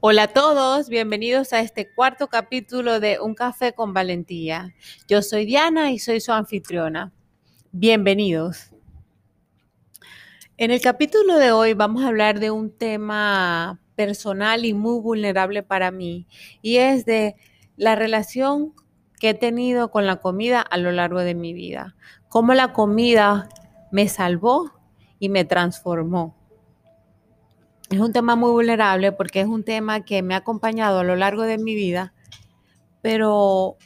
Hola 0.00 0.22
a 0.22 0.28
todos, 0.28 0.88
bienvenidos 0.88 1.52
a 1.52 1.58
este 1.58 1.92
cuarto 1.92 2.28
capítulo 2.28 3.00
de 3.00 3.18
Un 3.18 3.34
café 3.34 3.72
con 3.72 3.92
valentía. 3.92 4.72
Yo 5.08 5.22
soy 5.22 5.44
Diana 5.44 5.90
y 5.90 5.98
soy 5.98 6.20
su 6.20 6.30
anfitriona. 6.30 7.12
Bienvenidos. 7.72 8.70
En 10.56 10.70
el 10.70 10.80
capítulo 10.80 11.36
de 11.38 11.50
hoy 11.50 11.74
vamos 11.74 12.04
a 12.04 12.08
hablar 12.08 12.38
de 12.38 12.52
un 12.52 12.70
tema 12.70 13.80
personal 13.96 14.64
y 14.64 14.72
muy 14.72 15.00
vulnerable 15.00 15.64
para 15.64 15.90
mí 15.90 16.28
y 16.62 16.76
es 16.76 17.04
de 17.04 17.34
la 17.76 17.96
relación 17.96 18.74
que 19.18 19.30
he 19.30 19.34
tenido 19.34 19.90
con 19.90 20.06
la 20.06 20.20
comida 20.20 20.60
a 20.60 20.76
lo 20.76 20.92
largo 20.92 21.18
de 21.18 21.34
mi 21.34 21.54
vida. 21.54 21.96
Cómo 22.28 22.54
la 22.54 22.72
comida 22.72 23.48
me 23.90 24.06
salvó 24.06 24.70
y 25.18 25.28
me 25.28 25.44
transformó. 25.44 26.37
Es 27.90 28.00
un 28.00 28.12
tema 28.12 28.36
muy 28.36 28.50
vulnerable 28.50 29.12
porque 29.12 29.40
es 29.40 29.46
un 29.46 29.64
tema 29.64 30.04
que 30.04 30.22
me 30.22 30.34
ha 30.34 30.38
acompañado 30.38 30.98
a 30.98 31.04
lo 31.04 31.16
largo 31.16 31.42
de 31.42 31.56
mi 31.56 31.74
vida, 31.74 32.12
pero 33.00 33.78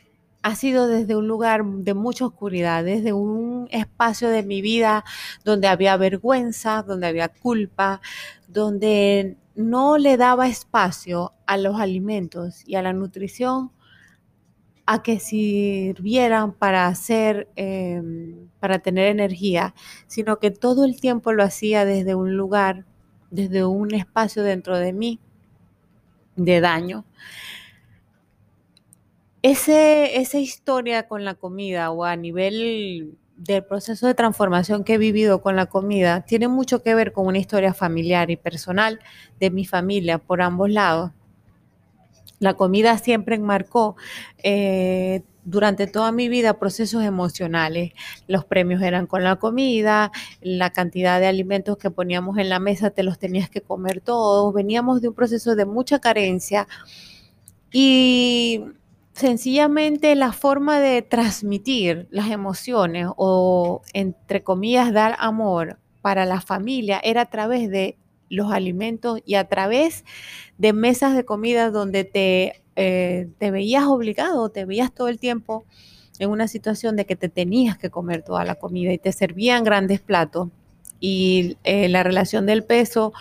ha 0.42 0.56
sido 0.56 0.88
desde 0.88 1.14
un 1.14 1.28
lugar 1.28 1.64
de 1.64 1.94
mucha 1.94 2.26
oscuridad, 2.26 2.82
desde 2.84 3.12
un 3.12 3.68
espacio 3.70 4.28
de 4.28 4.42
mi 4.42 4.60
vida 4.60 5.04
donde 5.44 5.68
había 5.68 5.96
vergüenza, 5.96 6.82
donde 6.82 7.06
había 7.06 7.28
culpa, 7.28 8.00
donde 8.48 9.36
no 9.54 9.98
le 9.98 10.16
daba 10.16 10.48
espacio 10.48 11.34
a 11.46 11.56
los 11.56 11.78
alimentos 11.80 12.62
y 12.66 12.74
a 12.74 12.82
la 12.82 12.92
nutrición 12.92 13.70
a 14.86 15.02
que 15.02 15.20
sirvieran 15.20 16.52
para 16.54 16.88
hacer, 16.88 17.48
em, 17.56 18.48
para 18.58 18.80
tener 18.80 19.06
energía, 19.08 19.74
sino 20.08 20.38
que 20.38 20.50
todo 20.50 20.84
el 20.84 21.00
tiempo 21.00 21.32
lo 21.32 21.44
hacía 21.44 21.84
desde 21.84 22.14
un 22.16 22.36
lugar, 22.36 22.84
desde 23.32 23.64
un 23.64 23.92
espacio 23.94 24.44
dentro 24.44 24.78
de 24.78 24.92
mí 24.92 25.18
de 26.36 26.60
daño. 26.60 27.04
Ese, 29.42 30.20
esa 30.20 30.38
historia 30.38 31.08
con 31.08 31.24
la 31.24 31.34
comida 31.34 31.90
o 31.90 32.04
a 32.04 32.14
nivel 32.14 33.16
del 33.36 33.64
proceso 33.64 34.06
de 34.06 34.14
transformación 34.14 34.84
que 34.84 34.94
he 34.94 34.98
vivido 34.98 35.42
con 35.42 35.56
la 35.56 35.66
comida 35.66 36.20
tiene 36.20 36.46
mucho 36.46 36.82
que 36.82 36.94
ver 36.94 37.12
con 37.12 37.26
una 37.26 37.38
historia 37.38 37.74
familiar 37.74 38.30
y 38.30 38.36
personal 38.36 39.00
de 39.40 39.50
mi 39.50 39.64
familia 39.64 40.18
por 40.18 40.42
ambos 40.42 40.70
lados. 40.70 41.10
La 42.38 42.54
comida 42.54 42.98
siempre 42.98 43.36
enmarcó 43.36 43.96
eh, 44.42 45.22
durante 45.44 45.86
toda 45.86 46.12
mi 46.12 46.28
vida 46.28 46.58
procesos 46.58 47.02
emocionales. 47.02 47.92
Los 48.26 48.44
premios 48.44 48.82
eran 48.82 49.06
con 49.06 49.24
la 49.24 49.36
comida, 49.36 50.12
la 50.40 50.70
cantidad 50.70 51.20
de 51.20 51.26
alimentos 51.26 51.76
que 51.78 51.90
poníamos 51.90 52.38
en 52.38 52.48
la 52.48 52.58
mesa 52.58 52.90
te 52.90 53.02
los 53.02 53.18
tenías 53.18 53.50
que 53.50 53.60
comer 53.60 54.00
todos. 54.00 54.52
Veníamos 54.54 55.00
de 55.00 55.08
un 55.08 55.14
proceso 55.14 55.54
de 55.54 55.66
mucha 55.66 55.98
carencia 55.98 56.68
y 57.72 58.64
sencillamente 59.14 60.14
la 60.14 60.32
forma 60.32 60.80
de 60.80 61.02
transmitir 61.02 62.06
las 62.10 62.30
emociones 62.30 63.08
o, 63.16 63.82
entre 63.92 64.42
comillas, 64.42 64.92
dar 64.92 65.16
amor 65.18 65.78
para 66.00 66.26
la 66.26 66.40
familia 66.40 67.00
era 67.02 67.22
a 67.22 67.30
través 67.30 67.70
de 67.70 67.96
los 68.32 68.50
alimentos 68.50 69.20
y 69.26 69.34
a 69.34 69.44
través 69.44 70.04
de 70.58 70.72
mesas 70.72 71.14
de 71.14 71.24
comida 71.24 71.70
donde 71.70 72.04
te, 72.04 72.62
eh, 72.76 73.28
te 73.38 73.50
veías 73.50 73.84
obligado, 73.84 74.48
te 74.48 74.64
veías 74.64 74.92
todo 74.92 75.08
el 75.08 75.18
tiempo 75.18 75.66
en 76.18 76.30
una 76.30 76.48
situación 76.48 76.96
de 76.96 77.04
que 77.04 77.14
te 77.14 77.28
tenías 77.28 77.76
que 77.76 77.90
comer 77.90 78.22
toda 78.22 78.44
la 78.44 78.54
comida 78.54 78.92
y 78.92 78.98
te 78.98 79.12
servían 79.12 79.64
grandes 79.64 80.00
platos. 80.00 80.48
Y 80.98 81.56
eh, 81.64 81.88
la 81.88 82.02
relación 82.04 82.46
del 82.46 82.64
peso 82.64 83.12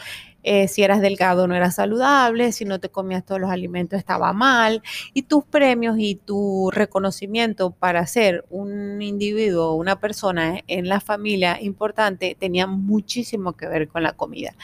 eh, 0.43 0.67
si 0.67 0.83
eras 0.83 1.01
delgado 1.01 1.47
no 1.47 1.55
era 1.55 1.71
saludable, 1.71 2.51
si 2.51 2.65
no 2.65 2.79
te 2.79 2.89
comías 2.89 3.25
todos 3.25 3.39
los 3.39 3.51
alimentos 3.51 3.99
estaba 3.99 4.33
mal 4.33 4.81
y 5.13 5.23
tus 5.23 5.43
premios 5.45 5.95
y 5.99 6.15
tu 6.15 6.71
reconocimiento 6.71 7.71
para 7.71 8.05
ser 8.07 8.45
un 8.49 9.01
individuo, 9.01 9.75
una 9.75 9.99
persona 9.99 10.61
en 10.67 10.87
la 10.87 10.99
familia 10.99 11.61
importante 11.61 12.35
tenían 12.39 12.71
muchísimo 12.71 13.53
que 13.53 13.67
ver 13.67 13.87
con 13.87 14.03
la 14.03 14.13
comida. 14.13 14.55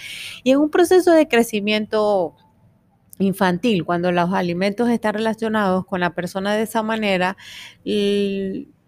Y 0.43 0.51
en 0.51 0.59
un 0.59 0.69
proceso 0.69 1.11
de 1.11 1.27
crecimiento 1.27 2.35
infantil, 3.19 3.83
cuando 3.85 4.11
los 4.11 4.31
alimentos 4.33 4.89
están 4.89 5.15
relacionados 5.15 5.85
con 5.85 5.99
la 5.99 6.13
persona 6.13 6.55
de 6.55 6.63
esa 6.63 6.83
manera, 6.83 7.37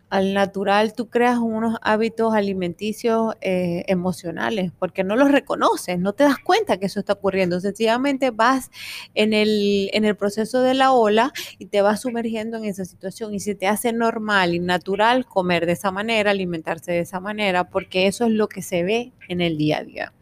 al 0.10 0.34
natural 0.34 0.94
tú 0.94 1.10
creas 1.10 1.38
unos 1.38 1.78
hábitos 1.82 2.34
alimenticios 2.34 3.36
eh, 3.42 3.84
emocionales, 3.88 4.72
porque 4.78 5.04
no 5.04 5.16
los 5.16 5.32
reconoces, 5.32 6.00
no 6.00 6.14
te 6.14 6.24
das 6.24 6.40
cuenta 6.40 6.78
que 6.78 6.88
eso 6.88 7.00
está 7.00 7.14
ocurriendo. 7.14 7.60
Sencillamente 7.60 8.32
vas 8.32 8.72
en 9.14 9.34
el, 9.34 9.90
en 9.94 10.06
el 10.06 10.16
proceso 10.16 10.62
de 10.62 10.74
la 10.74 10.92
ola 10.92 11.32
y 11.58 11.68
te 11.68 11.82
vas 11.82 12.02
sumergiendo 12.02 12.58
en 12.58 12.66
esa 12.66 12.86
situación 12.86 13.34
y 13.34 13.40
se 13.40 13.56
te 13.56 13.68
hace 13.68 13.94
normal 13.94 14.56
y 14.56 14.60
natural 14.60 15.26
comer 15.26 15.66
de 15.66 15.74
esa 15.74 15.92
manera, 15.92 16.32
alimentarse 16.32 16.92
de 16.92 17.00
esa 17.00 17.20
manera, 17.20 17.70
porque 17.70 18.08
eso 18.08 18.26
es 18.26 18.32
lo 18.32 18.48
que 18.48 18.62
se 18.62 18.84
ve 18.84 19.14
en 19.28 19.42
el 19.42 19.58
día 19.58 19.80
a 19.80 19.84
día. 19.84 20.14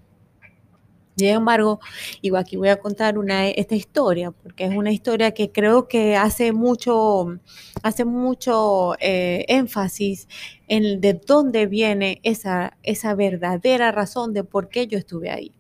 Sin 1.17 1.29
embargo, 1.29 1.79
igual 2.22 2.44
aquí 2.44 2.57
voy 2.57 2.69
a 2.69 2.79
contar 2.79 3.17
una, 3.17 3.47
esta 3.47 3.73
historia, 3.73 4.29
porque 4.29 4.66
es 4.66 4.75
una 4.75 4.91
historia 4.91 5.31
que 5.31 5.51
creo 5.51 5.88
que 5.88 6.16
hace 6.16 6.51
mucho, 6.51 7.39
hace 7.81 8.05
mucho 8.05 8.94
eh, 9.00 9.44
énfasis 9.47 10.27
en 10.67 11.01
de 11.01 11.13
dónde 11.16 11.66
viene 11.66 12.19
esa, 12.22 12.77
esa 12.83 13.16
verdadera 13.16 13.91
razón 13.91 14.31
de 14.33 14.44
por 14.44 14.69
qué 14.69 14.85
yo 14.85 15.00
estuve 15.00 15.31
ahí. 15.31 15.56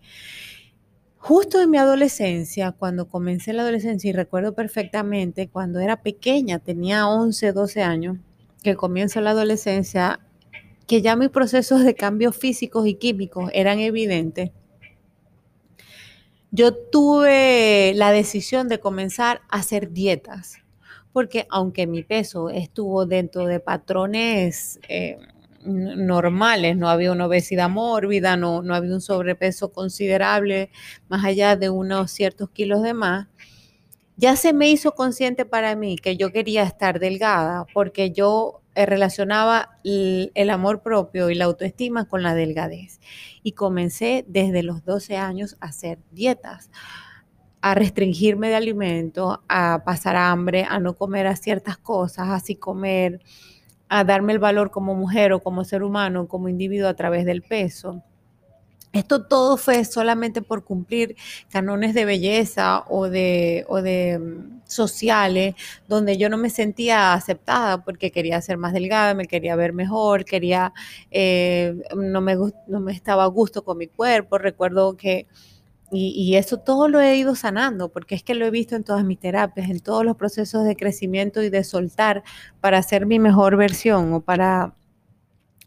Justo 1.17 1.59
en 1.59 1.71
mi 1.71 1.79
adolescencia, 1.79 2.71
cuando 2.71 3.09
comencé 3.09 3.51
la 3.51 3.63
adolescencia, 3.63 4.11
y 4.11 4.13
recuerdo 4.13 4.53
perfectamente, 4.53 5.49
cuando 5.49 5.79
era 5.79 6.03
pequeña, 6.03 6.59
tenía 6.59 7.07
11, 7.07 7.51
12 7.51 7.81
años, 7.81 8.17
que 8.61 8.75
comienzo 8.75 9.21
la 9.21 9.31
adolescencia, 9.31 10.19
que 10.85 11.01
ya 11.01 11.15
mis 11.15 11.29
procesos 11.29 11.83
de 11.83 11.95
cambios 11.95 12.37
físicos 12.37 12.85
y 12.85 12.93
químicos 12.93 13.49
eran 13.53 13.79
evidentes 13.79 14.51
yo 16.57 16.73
tuve 16.73 17.93
la 17.95 18.11
decisión 18.11 18.67
de 18.67 18.79
comenzar 18.79 19.41
a 19.47 19.57
hacer 19.57 19.91
dietas, 19.91 20.57
porque 21.13 21.45
aunque 21.51 21.85
mi 21.85 22.01
peso 22.01 22.49
estuvo 22.49 23.05
dentro 23.05 23.45
de 23.45 23.59
patrones 23.59 24.79
eh, 24.89 25.19
normales, 25.63 26.75
no 26.75 26.89
había 26.89 27.11
una 27.11 27.27
obesidad 27.27 27.69
mórbida, 27.69 28.37
no, 28.37 28.63
no 28.63 28.73
había 28.73 28.95
un 28.95 29.01
sobrepeso 29.01 29.71
considerable, 29.71 30.71
más 31.09 31.23
allá 31.23 31.55
de 31.55 31.69
unos 31.69 32.09
ciertos 32.09 32.49
kilos 32.49 32.81
de 32.81 32.95
más, 32.95 33.27
ya 34.17 34.35
se 34.35 34.51
me 34.51 34.69
hizo 34.69 34.93
consciente 34.93 35.45
para 35.45 35.75
mí 35.75 35.95
que 35.95 36.17
yo 36.17 36.31
quería 36.31 36.63
estar 36.63 36.99
delgada, 36.99 37.65
porque 37.73 38.11
yo 38.11 38.61
eh, 38.73 38.87
relacionaba 38.87 39.77
el, 39.83 40.49
amor 40.49 40.81
propio 40.81 41.29
y 41.29 41.35
la 41.35 41.45
autoestima 41.45 42.05
con 42.05 42.23
la 42.23 42.33
delgadez. 42.33 42.99
Y 43.43 43.51
comencé 43.51 44.25
desde 44.27 44.63
los 44.63 44.83
12 44.83 45.17
años 45.17 45.55
a 45.61 45.67
hacer 45.67 45.99
dietas, 46.11 46.71
a 47.61 47.75
restringirme 47.75 48.49
de 48.49 48.55
alimentos, 48.55 49.39
a 49.47 49.83
pasar 49.85 50.15
hambre, 50.15 50.65
a 50.67 50.79
no 50.79 50.95
comer 50.95 51.27
a 51.27 51.35
ciertas 51.35 51.77
cosas, 51.77 52.29
así 52.29 52.55
comer, 52.55 53.21
a 53.87 54.03
darme 54.03 54.33
el 54.33 54.39
valor 54.39 54.71
como 54.71 54.95
mujer 54.95 55.31
o 55.31 55.41
como 55.41 55.63
ser 55.63 55.83
humano, 55.83 56.27
como 56.27 56.49
individuo 56.49 56.87
a 56.89 56.95
través 56.95 57.25
del 57.25 57.43
peso. 57.43 58.03
Esto 58.93 59.25
todo 59.25 59.57
fue 59.57 59.83
solamente 59.85 60.41
por 60.41 60.63
cumplir 60.63 61.15
canones 61.49 61.93
de 61.93 62.05
belleza 62.05 62.83
o 62.87 63.09
de, 63.09 63.65
o 63.67 63.81
de 63.81 64.17
mm, 64.17 64.61
sociales, 64.65 65.55
donde 65.87 66.17
yo 66.17 66.29
no 66.29 66.37
me 66.37 66.49
sentía 66.49 67.13
aceptada 67.13 67.83
porque 67.83 68.11
quería 68.11 68.41
ser 68.41 68.57
más 68.57 68.73
delgada, 68.73 69.13
me 69.13 69.25
quería 69.27 69.55
ver 69.55 69.73
mejor, 69.73 70.25
quería, 70.25 70.73
eh, 71.11 71.75
no, 71.95 72.21
me, 72.21 72.35
no 72.67 72.79
me 72.79 72.93
estaba 72.93 73.23
a 73.25 73.27
gusto 73.27 73.63
con 73.63 73.77
mi 73.77 73.87
cuerpo. 73.87 74.37
Recuerdo 74.37 74.95
que, 74.97 75.27
y, 75.91 76.09
y, 76.15 76.35
eso 76.37 76.57
todo 76.57 76.87
lo 76.89 76.99
he 77.01 77.17
ido 77.17 77.35
sanando, 77.35 77.89
porque 77.89 78.15
es 78.15 78.23
que 78.23 78.35
lo 78.35 78.45
he 78.45 78.51
visto 78.51 78.75
en 78.75 78.83
todas 78.83 79.05
mis 79.05 79.19
terapias, 79.19 79.69
en 79.69 79.79
todos 79.79 80.03
los 80.05 80.17
procesos 80.17 80.65
de 80.65 80.75
crecimiento 80.75 81.43
y 81.43 81.49
de 81.49 81.63
soltar 81.63 82.23
para 82.61 82.81
ser 82.83 83.05
mi 83.05 83.19
mejor 83.19 83.57
versión 83.57 84.13
o 84.13 84.21
para, 84.21 84.75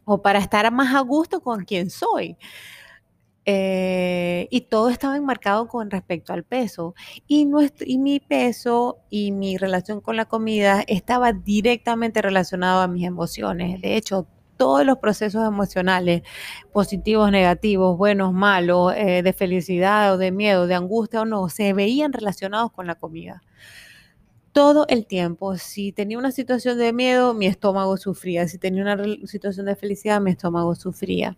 o 0.05 0.23
para 0.23 0.39
estar 0.41 0.71
más 0.73 0.94
a 0.94 1.00
gusto 1.00 1.41
con 1.41 1.65
quien 1.65 1.91
soy. 1.91 2.37
Eh, 3.52 4.47
y 4.50 4.61
todo 4.62 4.91
estaba 4.91 5.17
enmarcado 5.17 5.67
con 5.67 5.91
respecto 5.91 6.32
al 6.32 6.44
peso. 6.44 6.94
Y, 7.26 7.47
nuestro, 7.47 7.85
y 7.88 7.99
mi 7.99 8.20
peso 8.20 8.99
y 9.11 9.32
mi 9.32 9.56
relación 9.56 10.00
con 10.00 10.17
la 10.17 10.26
comida 10.26 10.85
estaba 10.87 11.32
directamente 11.32 12.23
relacionado 12.23 12.81
a 12.81 12.87
mis 12.87 13.05
emociones. 13.05 13.81
De 13.81 13.97
hecho, 13.97 14.29
todos 14.56 14.87
los 14.87 14.99
procesos 14.99 15.44
emocionales, 15.49 16.23
positivos, 16.73 17.32
negativos, 17.32 17.99
buenos, 17.99 18.32
malos, 18.32 18.93
eh, 18.97 19.23
de 19.25 19.32
felicidad 19.32 20.14
o 20.14 20.19
de 20.19 20.31
miedo, 20.31 20.69
de 20.69 20.75
angustia 20.76 21.23
o 21.23 21.25
no, 21.25 21.49
se 21.49 21.73
veían 21.73 22.12
relacionados 22.12 22.70
con 22.70 22.87
la 22.87 22.94
comida. 22.94 23.43
Todo 24.53 24.87
el 24.88 25.06
tiempo, 25.06 25.56
si 25.56 25.91
tenía 25.93 26.19
una 26.19 26.31
situación 26.31 26.79
de 26.79 26.93
miedo, 26.93 27.35
mi 27.35 27.46
estómago 27.46 27.96
sufría. 27.96 28.46
Si 28.46 28.58
tenía 28.58 28.82
una 28.82 28.96
situación 29.26 29.67
de 29.67 29.76
felicidad, 29.76 30.20
mi 30.20 30.31
estómago 30.31 30.75
sufría. 30.76 31.37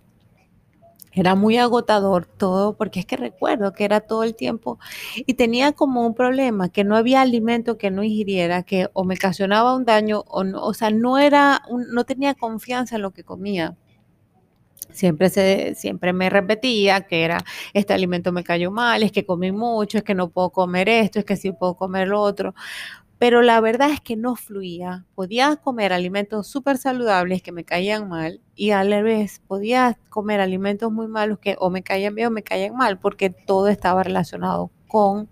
Era 1.14 1.35
muy 1.35 1.59
agotador 1.59 2.26
todo, 2.26 2.76
porque 2.76 3.00
es 3.00 3.06
que 3.06 3.17
recuerdo 3.17 3.73
que 3.73 3.85
era 3.85 4.00
todo 4.00 4.23
el 4.25 4.35
tiempo 4.35 4.79
y 5.14 5.35
tenía 5.35 5.73
como 5.73 6.06
un 6.06 6.14
problema, 6.14 6.70
que 6.70 6.85
no 6.85 6.97
había 6.97 7.20
alimento 7.20 7.76
que 7.76 7.91
no 7.91 8.03
ingiriera, 8.03 8.62
que 8.62 8.88
o 8.94 9.05
me 9.05 9.14
ocasionaba 9.14 9.76
un 9.76 9.85
daño 9.85 10.25
o 10.29 10.43
no, 10.44 10.62
o 10.64 10.73
sea, 10.75 10.91
no 10.91 11.19
era, 11.19 11.62
no 11.91 12.05
tenía 12.05 12.35
confianza 12.35 12.97
en 12.97 13.03
lo 13.03 13.11
que 13.12 13.25
comía. 13.25 13.76
Siempre, 14.91 15.31
se, 15.31 15.75
siempre 15.75 16.12
me 16.12 16.29
repetía 16.29 17.03
que 17.03 17.25
era, 17.25 17.38
este 17.73 17.94
alimento 17.94 18.31
me 18.32 18.44
cayó 18.44 18.70
mal, 18.70 19.03
es 19.03 19.12
que 19.12 19.25
comí 19.25 19.50
mucho, 19.50 19.99
es 19.99 20.05
que 20.05 20.15
no 20.15 20.29
puedo 20.31 20.50
comer 20.50 20.88
esto, 20.88 21.19
es 21.19 21.25
que 21.25 21.37
sí 21.37 21.50
puedo 21.53 21.76
comer 21.76 22.08
lo 22.08 22.20
otro 22.20 22.55
pero 23.23 23.41
la 23.41 23.61
verdad 23.61 23.93
es 23.93 24.01
que 24.01 24.17
no 24.17 24.35
fluía. 24.35 25.07
Podía 25.15 25.55
comer 25.55 25.93
alimentos 25.93 26.49
súper 26.49 26.77
saludables 26.77 27.41
que 27.41 27.53
me 27.53 27.63
caían 27.63 28.09
mal 28.09 28.41
y 28.57 28.73
a 28.73 28.83
la 28.83 29.01
vez 29.01 29.41
podía 29.47 29.97
comer 30.11 30.41
alimentos 30.41 30.91
muy 30.91 31.07
malos 31.07 31.39
que 31.39 31.55
o 31.61 31.71
me 31.71 31.85
caían 31.85 32.17
bien 32.17 32.27
o 32.27 32.31
me 32.33 32.43
caían 32.43 32.75
mal 32.75 32.99
porque 32.99 33.31
todo 33.31 33.69
estaba 33.69 34.03
relacionado 34.03 34.73
con 34.89 35.31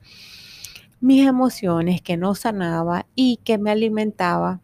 mis 1.00 1.26
emociones 1.26 2.00
que 2.00 2.16
no 2.16 2.36
sanaba 2.36 3.06
y 3.16 3.38
que 3.42 3.58
me 3.58 3.72
alimentaba 3.72 4.60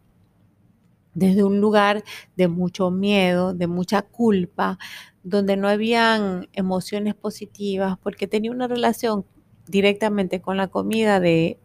desde 1.13 1.43
un 1.43 1.59
lugar 1.59 2.05
de 2.37 2.47
mucho 2.47 2.91
miedo, 2.91 3.53
de 3.53 3.67
mucha 3.67 4.03
culpa, 4.03 4.79
donde 5.23 5.57
no 5.57 5.67
habían 5.67 6.47
emociones 6.53 7.13
positivas 7.13 7.97
porque 8.01 8.25
tenía 8.25 8.51
una 8.51 8.69
relación 8.69 9.25
directamente 9.67 10.39
con 10.39 10.55
la 10.55 10.69
comida 10.69 11.19
de 11.19 11.59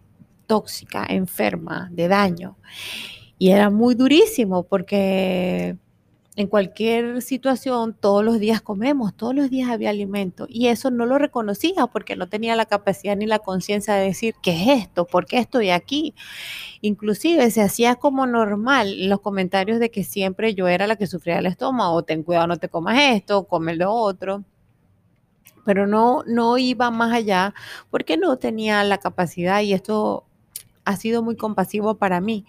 tóxica, 0.53 1.07
enferma, 1.09 1.89
de 1.91 2.09
daño. 2.09 2.59
Y 3.39 3.53
era 3.53 3.71
muy 3.71 3.95
durísimo 3.95 4.65
porque 4.65 5.79
en 6.37 6.47
cualquier 6.47 7.23
situación 7.23 7.97
todos 7.99 8.23
los 8.23 8.39
días 8.39 8.61
comemos, 8.61 9.17
todos 9.17 9.35
los 9.35 9.49
días 9.49 9.71
había 9.71 9.89
alimento 9.89 10.45
y 10.51 10.67
eso 10.67 10.91
no 10.91 11.07
lo 11.07 11.17
reconocía 11.17 11.87
porque 11.87 12.17
no 12.17 12.29
tenía 12.29 12.55
la 12.55 12.67
capacidad 12.67 13.17
ni 13.17 13.25
la 13.25 13.39
conciencia 13.39 13.95
de 13.95 14.05
decir, 14.05 14.35
¿qué 14.43 14.51
es 14.51 14.83
esto? 14.83 15.07
¿Por 15.07 15.25
qué 15.25 15.39
estoy 15.39 15.71
aquí? 15.71 16.15
Inclusive 16.83 17.51
se 17.51 17.63
hacía 17.63 17.95
como 17.95 18.27
normal 18.27 19.09
los 19.09 19.21
comentarios 19.21 19.81
de 19.81 19.91
que 19.91 20.05
siempre 20.05 20.55
yo 20.55 20.69
era 20.69 20.87
la 20.87 20.97
que 20.97 21.07
sufría 21.07 21.39
el 21.39 21.47
estómago, 21.47 22.03
ten 22.03 22.25
cuidado, 22.25 22.47
no 22.47 22.59
te 22.59 22.69
comas 22.69 22.99
esto, 23.01 23.45
come 23.45 23.75
lo 23.75 23.91
otro 23.91 24.45
pero 25.65 25.87
no, 25.87 26.25
no 26.27 26.59
iba 26.59 26.91
más 26.91 27.13
allá 27.13 27.55
porque 27.91 28.17
no 28.17 28.37
tenía 28.37 28.83
la 28.85 28.99
capacidad 28.99 29.61
y 29.61 29.73
esto 29.73 30.25
ha 30.85 30.97
sido 30.97 31.23
muy 31.23 31.37
compasivo 31.37 31.97
para 31.97 32.21
mí, 32.21 32.47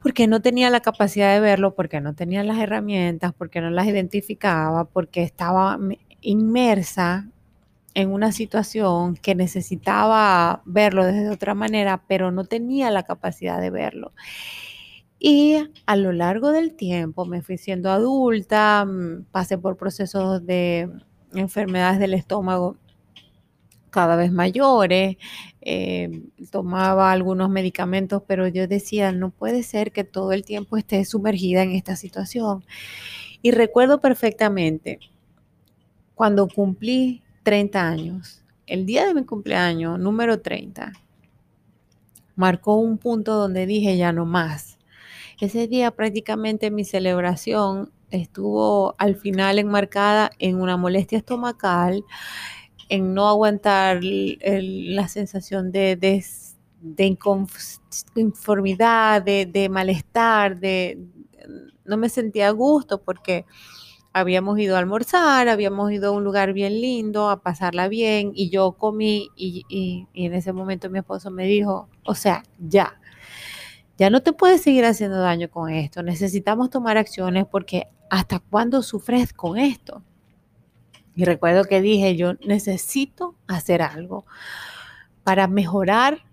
porque 0.00 0.26
no 0.26 0.42
tenía 0.42 0.70
la 0.70 0.80
capacidad 0.80 1.32
de 1.34 1.40
verlo, 1.40 1.74
porque 1.74 2.00
no 2.00 2.14
tenía 2.14 2.44
las 2.44 2.58
herramientas, 2.58 3.32
porque 3.36 3.60
no 3.60 3.70
las 3.70 3.86
identificaba, 3.86 4.84
porque 4.84 5.22
estaba 5.22 5.78
inmersa 6.20 7.28
en 7.94 8.10
una 8.10 8.32
situación 8.32 9.16
que 9.16 9.34
necesitaba 9.34 10.62
verlo 10.64 11.04
desde 11.04 11.30
otra 11.30 11.54
manera, 11.54 12.04
pero 12.08 12.30
no 12.30 12.44
tenía 12.44 12.90
la 12.90 13.02
capacidad 13.02 13.60
de 13.60 13.70
verlo. 13.70 14.12
Y 15.18 15.56
a 15.86 15.96
lo 15.96 16.12
largo 16.12 16.50
del 16.50 16.74
tiempo 16.74 17.26
me 17.26 17.42
fui 17.42 17.58
siendo 17.58 17.90
adulta, 17.90 18.84
mm, 18.84 19.26
pasé 19.30 19.56
por 19.58 19.76
procesos 19.76 20.44
de 20.44 20.90
enfermedades 21.32 22.00
del 22.00 22.14
estómago 22.14 22.76
cada 23.90 24.16
vez 24.16 24.32
mayores, 24.32 25.16
eh, 25.64 26.22
tomaba 26.50 27.12
algunos 27.12 27.48
medicamentos, 27.50 28.22
pero 28.26 28.48
yo 28.48 28.66
decía, 28.68 29.12
no 29.12 29.30
puede 29.30 29.62
ser 29.62 29.92
que 29.92 30.04
todo 30.04 30.32
el 30.32 30.44
tiempo 30.44 30.76
esté 30.76 31.04
sumergida 31.04 31.62
en 31.62 31.72
esta 31.72 31.96
situación. 31.96 32.64
Y 33.42 33.50
recuerdo 33.52 34.00
perfectamente 34.00 34.98
cuando 36.14 36.48
cumplí 36.48 37.22
30 37.42 37.88
años, 37.88 38.44
el 38.66 38.86
día 38.86 39.06
de 39.06 39.14
mi 39.14 39.24
cumpleaños, 39.24 39.98
número 39.98 40.40
30, 40.40 40.92
marcó 42.36 42.76
un 42.76 42.98
punto 42.98 43.34
donde 43.34 43.66
dije 43.66 43.96
ya 43.96 44.12
no 44.12 44.26
más. 44.26 44.78
Ese 45.40 45.66
día 45.66 45.90
prácticamente 45.90 46.70
mi 46.70 46.84
celebración 46.84 47.90
estuvo 48.10 48.94
al 48.98 49.16
final 49.16 49.58
enmarcada 49.58 50.30
en 50.38 50.60
una 50.60 50.76
molestia 50.76 51.18
estomacal, 51.18 52.04
en 52.88 53.14
no 53.14 53.28
aguantar 53.28 54.00
la 54.02 55.08
sensación 55.08 55.72
de, 55.72 55.96
de, 55.96 57.04
inconformidad, 58.16 59.22
de, 59.22 59.68
malestar, 59.70 60.58
de 60.58 60.98
no 61.84 61.96
me 61.96 62.08
sentía 62.08 62.48
a 62.48 62.52
gusto 62.52 63.02
porque 63.02 63.44
habíamos 64.12 64.58
ido 64.58 64.76
a 64.76 64.78
almorzar, 64.78 65.48
habíamos 65.48 65.90
ido 65.90 66.10
a 66.10 66.12
un 66.12 66.24
lugar 66.24 66.52
bien 66.52 66.80
lindo, 66.80 67.30
a 67.30 67.42
pasarla 67.42 67.88
bien, 67.88 68.32
y 68.34 68.50
yo 68.50 68.72
comí 68.72 69.30
y, 69.36 69.64
y, 69.68 70.06
en 70.14 70.34
ese 70.34 70.52
momento 70.52 70.90
mi 70.90 70.98
esposo 70.98 71.30
me 71.30 71.46
dijo, 71.46 71.88
o 72.04 72.14
sea, 72.14 72.42
ya, 72.58 73.00
ya 73.96 74.10
no 74.10 74.22
te 74.22 74.32
puedes 74.32 74.62
seguir 74.62 74.84
haciendo 74.84 75.18
daño 75.18 75.50
con 75.50 75.70
esto, 75.70 76.02
necesitamos 76.02 76.70
tomar 76.70 76.98
acciones 76.98 77.46
porque 77.50 77.88
hasta 78.10 78.38
cuándo 78.40 78.82
sufres 78.82 79.32
con 79.32 79.56
esto. 79.56 80.02
Y 81.14 81.24
recuerdo 81.24 81.64
que 81.64 81.80
dije, 81.80 82.16
yo 82.16 82.34
necesito 82.34 83.34
hacer 83.46 83.82
algo 83.82 84.24
para 85.24 85.46
mejorar 85.46 86.24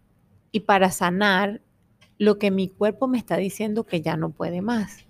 y 0.52 0.62
para 0.62 0.92
sanar 0.92 1.62
lo 2.18 2.38
que 2.38 2.52
mi 2.52 2.70
cuerpo 2.70 3.08
me 3.08 3.18
está 3.18 3.38
diciendo 3.38 3.86
que 3.86 4.02
ya 4.02 4.18
no 4.18 4.32
puede 4.32 4.62
más. 4.62 5.06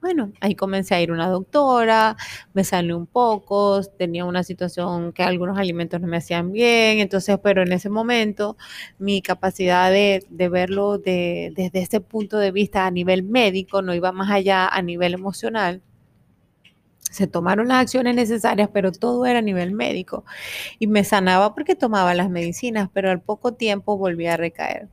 Bueno, 0.00 0.32
ahí 0.40 0.54
comencé 0.54 0.94
a 0.94 1.00
ir 1.02 1.10
a 1.10 1.12
una 1.12 1.28
doctora, 1.28 2.16
me 2.54 2.62
salió 2.62 2.96
un 2.96 3.06
poco, 3.06 3.82
tenía 3.82 4.24
una 4.24 4.44
situación 4.44 5.12
que 5.12 5.24
algunos 5.24 5.58
alimentos 5.58 6.00
no 6.00 6.06
me 6.06 6.18
hacían 6.18 6.52
bien, 6.52 7.00
entonces, 7.00 7.36
pero 7.42 7.62
en 7.62 7.72
ese 7.72 7.90
momento 7.90 8.56
mi 9.00 9.22
capacidad 9.22 9.90
de, 9.90 10.24
verlo 10.30 10.98
desde 10.98 11.70
ese 11.74 12.00
punto 12.00 12.38
de 12.38 12.52
vista 12.52 12.86
a 12.86 12.92
nivel 12.92 13.24
médico 13.24 13.82
no 13.82 13.92
iba 13.92 14.12
más 14.12 14.30
allá 14.30 14.68
a 14.68 14.82
nivel 14.82 15.14
emocional 15.14 15.82
se 17.10 17.26
tomaron 17.26 17.68
las 17.68 17.82
acciones 17.82 18.14
necesarias, 18.14 18.70
pero 18.72 18.92
todo 18.92 19.26
era 19.26 19.40
a 19.40 19.42
nivel 19.42 19.72
médico. 19.72 20.24
Y 20.78 20.86
me 20.86 21.04
sanaba 21.04 21.54
porque 21.54 21.74
tomaba 21.74 22.14
las 22.14 22.30
medicinas, 22.30 22.88
pero 22.92 23.10
al 23.10 23.20
poco 23.20 23.54
tiempo 23.54 23.96
volví 23.96 24.26
a 24.26 24.36
recaer. 24.36 24.88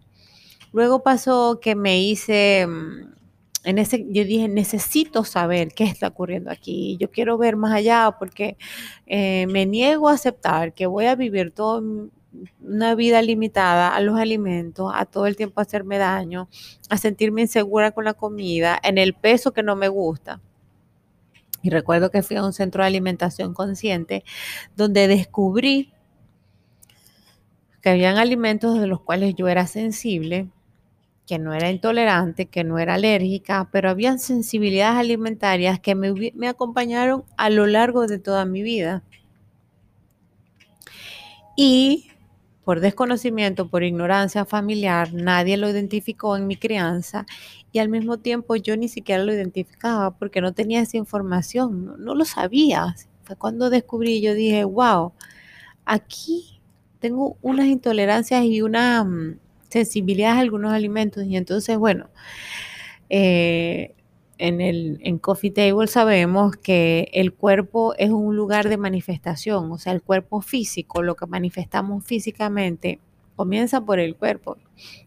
Luego 0.72 1.04
pasó 1.04 1.60
que 1.62 1.76
me 1.76 2.02
hice, 2.02 2.68
mm, 2.68 3.14
en 3.64 3.80
ese, 3.80 4.06
yo 4.10 4.26
dije, 4.26 4.48
necesito 4.48 5.24
saber 5.24 5.70
qué 5.74 5.86
está 5.86 6.08
ocurriendo 6.10 6.52
aquí. 6.52 6.98
Yo 7.00 7.10
quiero 7.12 7.38
ver 7.38 7.56
más 7.56 7.74
allá 7.74 8.16
porque 8.20 8.58
eh, 9.06 9.48
me 9.48 9.66
niego 9.66 10.10
a 10.10 10.14
aceptar 10.14 10.74
que 10.74 10.86
voy 10.88 11.06
a 11.06 11.16
vivir 11.16 11.52
toda 11.52 11.82
una 12.62 12.96
vida 12.96 13.22
limitada 13.22 13.96
a 13.96 14.02
los 14.02 14.20
alimentos, 14.20 14.92
a 14.94 15.06
todo 15.06 15.28
el 15.28 15.36
tiempo 15.36 15.62
hacerme 15.62 15.98
daño, 15.98 16.50
a 16.90 16.98
sentirme 16.98 17.42
insegura 17.42 17.92
con 17.92 18.06
la 18.06 18.14
comida, 18.14 18.80
en 18.84 18.98
el 18.98 19.14
peso 19.14 19.54
que 19.54 19.64
no 19.64 19.76
me 19.76 19.88
gusta. 19.88 20.42
Y 21.66 21.72
recuerdo 21.72 22.12
que 22.12 22.22
fui 22.22 22.36
a 22.36 22.46
un 22.46 22.54
centro 22.54 22.84
de 22.84 22.88
alimentación 22.90 23.56
consciente 23.56 24.24
donde 24.76 25.08
descubrí 25.08 25.92
que 27.82 27.90
habían 27.90 28.20
alimentos 28.20 28.80
de 28.80 28.86
los 28.86 29.02
cuales 29.02 29.34
yo 29.34 29.48
era 29.48 29.66
sensible, 29.66 30.48
que 31.26 31.40
no 31.40 31.56
era 31.56 31.72
intolerante, 31.72 32.46
que 32.46 32.64
no 32.64 32.78
era 32.78 32.94
alérgica, 32.94 33.68
pero 33.72 33.90
habían 33.90 34.20
sensibilidades 34.20 35.00
alimentarias 35.00 35.80
que 35.80 35.96
me, 35.96 36.32
me 36.36 36.48
acompañaron 36.48 37.24
a 37.36 37.50
lo 37.50 37.66
largo 37.66 38.06
de 38.06 38.20
toda 38.20 38.46
mi 38.46 38.62
vida. 38.62 39.02
Y 41.58 42.12
por 42.66 42.80
desconocimiento, 42.80 43.70
por 43.70 43.84
ignorancia 43.84 44.44
familiar, 44.44 45.14
nadie 45.14 45.56
lo 45.56 45.70
identificó 45.70 46.36
en 46.36 46.48
mi 46.48 46.58
crianza 46.58 47.28
y 47.72 47.78
al 47.80 47.90
mismo 47.90 48.18
tiempo 48.18 48.56
yo 48.56 48.76
ni 48.76 48.90
siquiera 48.90 49.24
lo 49.24 49.32
identificaba 49.34 50.12
porque 50.12 50.42
no 50.42 50.52
tenía 50.54 50.82
esa 50.82 50.98
información, 50.98 51.96
no, 52.04 52.16
lo 52.16 52.26
sabía. 52.26 52.96
Fue 53.24 53.36
cuando 53.36 53.70
descubrí, 53.70 54.20
yo 54.20 54.34
dije, 54.34 54.64
wow, 54.64 55.14
aquí 55.86 56.60
tengo 57.00 57.38
unas 57.44 57.68
intolerancias 57.68 58.44
y 58.44 58.64
una 58.64 59.04
mm, 59.04 59.38
sensibilidad 59.70 60.38
a 60.38 60.40
algunos 60.40 60.74
alimentos 60.74 61.24
y 61.24 61.38
entonces, 61.38 61.78
bueno, 61.78 62.10
eh, 63.10 63.94
en, 64.38 64.62
el, 64.62 65.00
en 65.02 65.18
Coffee 65.18 65.52
Table 65.52 65.88
sabemos 65.88 66.58
que 66.58 67.10
el 67.14 67.34
cuerpo 67.34 67.94
es 67.98 68.10
un 68.10 68.36
lugar 68.36 68.70
de 68.70 68.78
manifestación, 68.78 69.72
o 69.72 69.78
sea, 69.78 69.94
el 69.94 70.02
cuerpo 70.02 70.42
físico, 70.42 71.02
lo 71.04 71.16
que 71.16 71.26
manifestamos 71.26 72.04
físicamente, 72.04 73.00
comienza 73.36 73.82
por 73.82 74.00
el 74.00 74.16
cuerpo. 74.16 74.58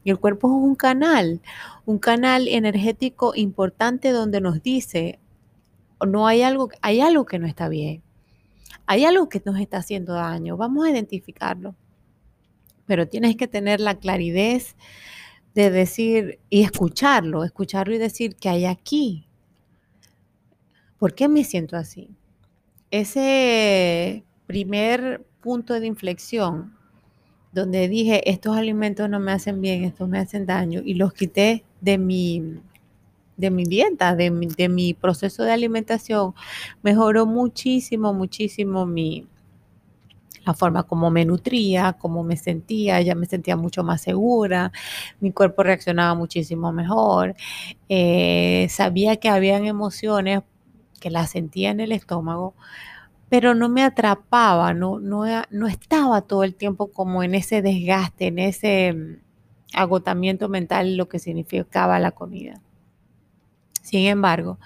Y 0.04 0.10
el 0.10 0.18
cuerpo 0.18 0.48
es 0.48 0.54
un 0.54 0.74
canal, 0.74 1.40
un 1.84 1.98
canal 1.98 2.48
energético 2.48 3.32
importante 3.34 4.10
donde 4.10 4.40
nos 4.40 4.62
dice, 4.62 5.18
no 6.06 6.26
hay 6.26 6.42
algo, 6.42 6.70
hay 6.80 7.00
algo 7.00 7.26
que 7.26 7.38
no 7.38 7.46
está 7.46 7.68
bien, 7.68 8.02
hay 8.86 9.04
algo 9.04 9.28
que 9.28 9.42
nos 9.44 9.58
está 9.60 9.78
haciendo 9.78 10.14
daño, 10.14 10.56
vamos 10.56 10.86
a 10.86 10.90
identificarlo. 10.90 11.74
Pero 12.86 13.06
tienes 13.06 13.36
que 13.36 13.48
tener 13.48 13.80
la 13.80 13.96
claridad 13.96 14.62
de 15.62 15.70
decir 15.70 16.38
y 16.50 16.62
escucharlo, 16.62 17.44
escucharlo 17.44 17.94
y 17.94 17.98
decir 17.98 18.36
que 18.36 18.48
hay 18.48 18.64
aquí. 18.64 19.26
¿Por 20.98 21.14
qué 21.14 21.28
me 21.28 21.44
siento 21.44 21.76
así? 21.76 22.10
ese 22.90 24.24
primer 24.46 25.24
punto 25.40 25.78
de 25.78 25.86
inflexión 25.86 26.74
donde 27.52 27.88
dije, 27.88 28.28
estos 28.30 28.56
alimentos 28.56 29.08
no 29.08 29.20
me 29.20 29.32
hacen 29.32 29.60
bien, 29.60 29.84
estos 29.84 30.08
me 30.08 30.18
hacen 30.18 30.46
daño, 30.46 30.82
y 30.84 30.94
los 30.94 31.12
quité 31.12 31.64
de 31.80 31.98
mi, 31.98 32.60
de 33.36 33.50
mi 33.50 33.64
dieta, 33.64 34.14
de 34.14 34.30
mi, 34.30 34.46
de 34.46 34.68
mi 34.68 34.94
proceso 34.94 35.42
de 35.44 35.52
alimentación, 35.52 36.34
mejoró 36.82 37.26
muchísimo, 37.26 38.12
muchísimo 38.12 38.86
mi, 38.86 39.26
la 40.48 40.54
forma 40.54 40.84
como 40.84 41.10
me 41.10 41.26
nutría, 41.26 41.92
cómo 41.92 42.24
me 42.24 42.38
sentía, 42.38 43.02
ya 43.02 43.14
me 43.14 43.26
sentía 43.26 43.54
mucho 43.54 43.84
más 43.84 44.00
segura, 44.00 44.72
mi 45.20 45.30
cuerpo 45.30 45.62
reaccionaba 45.62 46.14
muchísimo 46.14 46.72
mejor, 46.72 47.34
eh, 47.90 48.66
sabía 48.70 49.16
que 49.16 49.28
habían 49.28 49.66
emociones 49.66 50.40
que 51.00 51.10
las 51.10 51.30
sentía 51.30 51.70
en 51.70 51.80
el 51.80 51.92
estómago, 51.92 52.54
pero 53.28 53.54
no 53.54 53.68
me 53.68 53.82
atrapaba, 53.82 54.72
no, 54.72 54.98
no, 55.00 55.24
no 55.50 55.66
estaba 55.66 56.22
todo 56.22 56.44
el 56.44 56.54
tiempo 56.54 56.90
como 56.90 57.22
en 57.22 57.34
ese 57.34 57.60
desgaste, 57.60 58.28
en 58.28 58.38
ese 58.38 58.94
mm, 58.94 59.16
agotamiento 59.74 60.48
mental, 60.48 60.96
lo 60.96 61.10
que 61.10 61.18
significaba 61.18 61.98
la 62.00 62.12
comida. 62.12 62.62
Sin 63.82 64.06
embargo, 64.06 64.58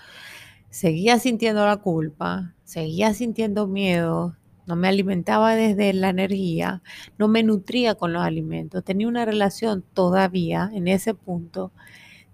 seguía 0.70 1.18
sintiendo 1.18 1.66
la 1.66 1.78
culpa, 1.78 2.54
seguía 2.64 3.14
sintiendo 3.14 3.66
miedo, 3.66 4.36
no 4.66 4.76
me 4.76 4.88
alimentaba 4.88 5.54
desde 5.54 5.92
la 5.92 6.10
energía, 6.10 6.82
no 7.18 7.28
me 7.28 7.42
nutría 7.42 7.94
con 7.94 8.12
los 8.12 8.22
alimentos, 8.22 8.84
tenía 8.84 9.08
una 9.08 9.24
relación 9.24 9.84
todavía 9.94 10.70
en 10.72 10.88
ese 10.88 11.14
punto 11.14 11.72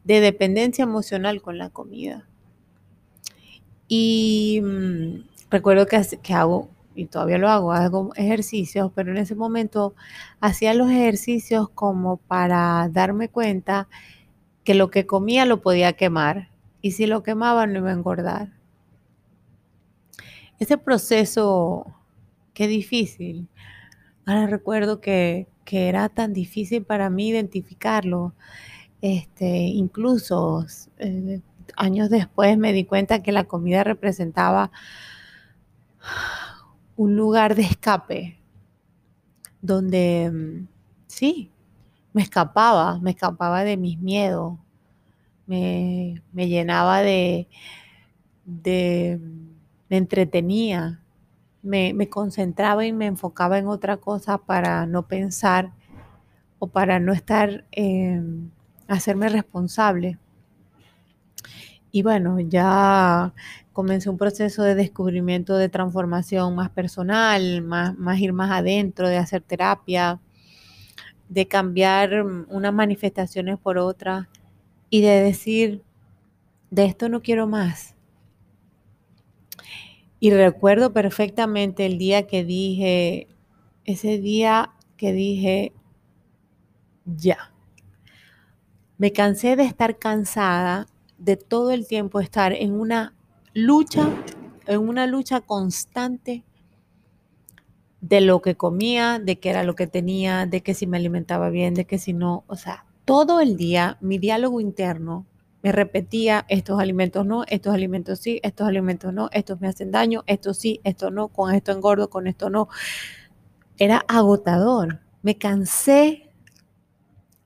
de 0.05 0.21
dependencia 0.21 0.83
emocional 0.83 1.43
con 1.43 1.59
la 1.59 1.71
comida. 1.71 2.27
Y 3.89 4.61
mm, 4.63 5.25
recuerdo 5.51 5.87
que, 5.87 6.03
que 6.23 6.35
hago, 6.35 6.69
y 6.95 7.07
todavía 7.07 7.39
lo 7.39 7.49
hago, 7.49 7.73
hago 7.73 8.13
ejercicios, 8.17 8.91
pero 8.95 9.13
en 9.13 9.19
ese 9.19 9.35
momento 9.35 9.95
hacía 10.41 10.75
los 10.75 10.91
ejercicios 10.91 11.69
como 11.71 12.17
para 12.17 12.89
darme 12.91 13.29
cuenta 13.29 13.89
que 14.65 14.75
lo 14.75 14.91
que 14.91 15.07
comía 15.07 15.47
lo 15.47 15.63
podía 15.63 15.95
quemar 15.95 16.51
y 16.83 16.93
si 16.93 17.07
lo 17.07 17.23
quemaba 17.23 17.67
no 17.67 17.79
iba 17.79 17.91
a 17.91 17.95
engordar. 17.95 18.53
Ese 20.59 20.77
proceso, 20.77 21.87
qué 22.59 22.67
difícil. 22.67 23.47
Ahora 24.27 24.49
recuerdo 24.49 25.01
que, 25.01 25.47
que 25.65 25.89
era 25.89 26.09
tan 26.09 26.33
difícil 26.33 26.83
para 26.83 27.09
mí 27.09 27.29
identificarlo. 27.29 28.35
Este, 29.01 29.47
incluso 29.47 30.67
eh, 30.99 31.41
años 31.77 32.11
después 32.11 32.59
me 32.59 32.73
di 32.73 32.85
cuenta 32.85 33.23
que 33.23 33.31
la 33.31 33.45
comida 33.45 33.85
representaba 33.85 34.73
un 36.97 37.15
lugar 37.17 37.55
de 37.55 37.63
escape, 37.63 38.41
donde 39.63 40.67
sí, 41.07 41.53
me 42.13 42.23
escapaba, 42.23 42.99
me 42.99 43.13
escapaba 43.13 43.63
de 43.63 43.77
mis 43.77 44.01
miedos, 44.01 44.59
me, 45.47 46.21
llenaba 46.35 47.03
de, 47.03 47.47
de, 48.45 49.21
me 49.89 49.97
entretenía, 49.97 51.01
me, 51.63 52.09
concentraba 52.09 52.87
y 52.87 52.93
me 52.93 53.07
enfocaba 53.07 53.59
en 53.59 53.67
otra 53.67 53.97
cosa 53.99 54.39
para 54.39 54.87
no 54.87 55.07
pensar 55.07 55.73
o 56.59 56.67
para 56.69 57.01
no 57.01 57.13
estar, 57.13 57.65
eh, 57.73 58.21
hacerme 58.89 59.29
responsable. 59.29 60.19
Y 61.91 62.03
bueno, 62.03 62.39
ya 62.41 63.33
comencé 63.73 64.11
un 64.11 64.19
proceso 64.19 64.63
de 64.63 64.75
descubrimiento, 64.75 65.57
de 65.57 65.69
transformación 65.69 66.55
más 66.55 66.71
personal, 66.71 67.63
más, 67.63 67.97
más 67.97 68.19
ir 68.19 68.33
más 68.33 68.51
adentro, 68.51 69.09
de 69.09 69.17
hacer 69.17 69.43
terapia, 69.43 70.21
de 71.29 71.47
cambiar 71.47 72.23
unas 72.23 72.73
manifestaciones 72.73 73.59
por 73.59 73.79
otras 73.79 74.27
y 74.91 75.03
de 75.03 75.23
decir, 75.23 75.83
de 76.71 76.87
esto 76.87 77.09
no 77.09 77.23
quiero 77.23 77.47
más. 77.47 77.95
Y 80.21 80.31
recuerdo 80.31 80.93
perfectamente 80.93 81.87
el 81.87 81.99
día 81.99 82.27
que 82.27 82.45
dije, 82.45 83.29
ese 83.85 84.19
día 84.19 84.73
que 84.97 85.13
dije, 85.13 85.73
ya. 87.05 87.53
Me 88.97 89.13
cansé 89.13 89.55
de 89.55 89.65
estar 89.65 89.99
cansada 89.99 90.87
de 91.19 91.37
todo 91.37 91.71
el 91.71 91.87
tiempo 91.87 92.21
estar 92.21 92.53
en 92.53 92.73
una 92.73 93.15
lucha, 93.55 94.09
en 94.67 94.89
una 94.89 95.07
lucha 95.07 95.41
constante 95.41 96.45
de 98.01 98.21
lo 98.21 98.43
que 98.43 98.57
comía, 98.57 99.19
de 99.19 99.39
qué 99.39 99.51
era 99.51 99.63
lo 99.63 99.75
que 99.75 99.87
tenía, 99.87 100.47
de 100.47 100.63
que 100.63 100.75
si 100.75 100.87
me 100.87 100.97
alimentaba 100.97 101.51
bien, 101.51 101.75
de 101.75 101.85
que 101.85 101.99
si 101.99 102.13
no, 102.13 102.45
o 102.47 102.57
sea, 102.57 102.87
todo 103.05 103.41
el 103.41 103.57
día 103.57 103.99
mi 104.01 104.19
diálogo 104.19 104.61
interno 104.61 105.27
me 105.63 105.73
repetía 105.73 106.45
estos 106.49 106.81
alimentos 106.81 107.27
no, 107.27 107.45
estos 107.49 107.75
alimentos 107.75 108.21
sí, 108.21 108.41
estos 108.43 108.69
alimentos 108.69 109.13
no, 109.13 109.29
estos 109.33 109.61
me 109.61 109.69
hacen 109.69 109.91
daño, 109.91 110.23
esto 110.27 110.55
sí, 110.55 110.81
esto 110.85 111.11
no, 111.11 111.29
con 111.29 111.55
esto 111.55 111.73
engordo, 111.73 112.11
con 112.11 112.27
esto 112.27 112.51
no. 112.51 112.69
Era 113.79 114.05
agotador. 114.09 115.01
Me 115.23 115.37
cansé 115.39 116.29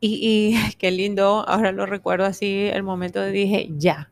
y, 0.00 0.54
qué 0.78 0.90
lindo, 0.90 1.44
ahora 1.48 1.72
lo 1.72 1.86
recuerdo 1.86 2.26
así, 2.26 2.68
el 2.72 2.82
momento 2.82 3.20
de 3.20 3.30
dije, 3.30 3.68
ya. 3.76 4.10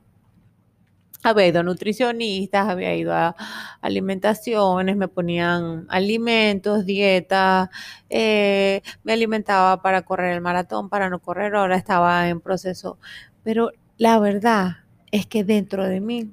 Había 1.22 1.48
ido 1.48 1.60
a 1.60 1.62
nutricionistas, 1.62 2.66
había 2.68 2.94
ido 2.96 3.12
a 3.12 3.36
alimentaciones, 3.82 4.96
me 4.96 5.06
ponían 5.08 5.86
alimentos, 5.90 6.86
dieta, 6.86 7.70
eh, 8.08 8.80
me 9.04 9.12
alimentaba 9.12 9.82
para 9.82 10.02
correr 10.02 10.32
el 10.32 10.40
maratón, 10.40 10.88
para 10.88 11.10
no 11.10 11.18
correr, 11.18 11.54
ahora 11.56 11.76
estaba 11.76 12.28
en 12.30 12.40
proceso. 12.40 12.98
Pero 13.42 13.70
la 14.00 14.18
verdad 14.18 14.78
es 15.12 15.26
que 15.26 15.44
dentro 15.44 15.86
de 15.86 16.00
mí 16.00 16.32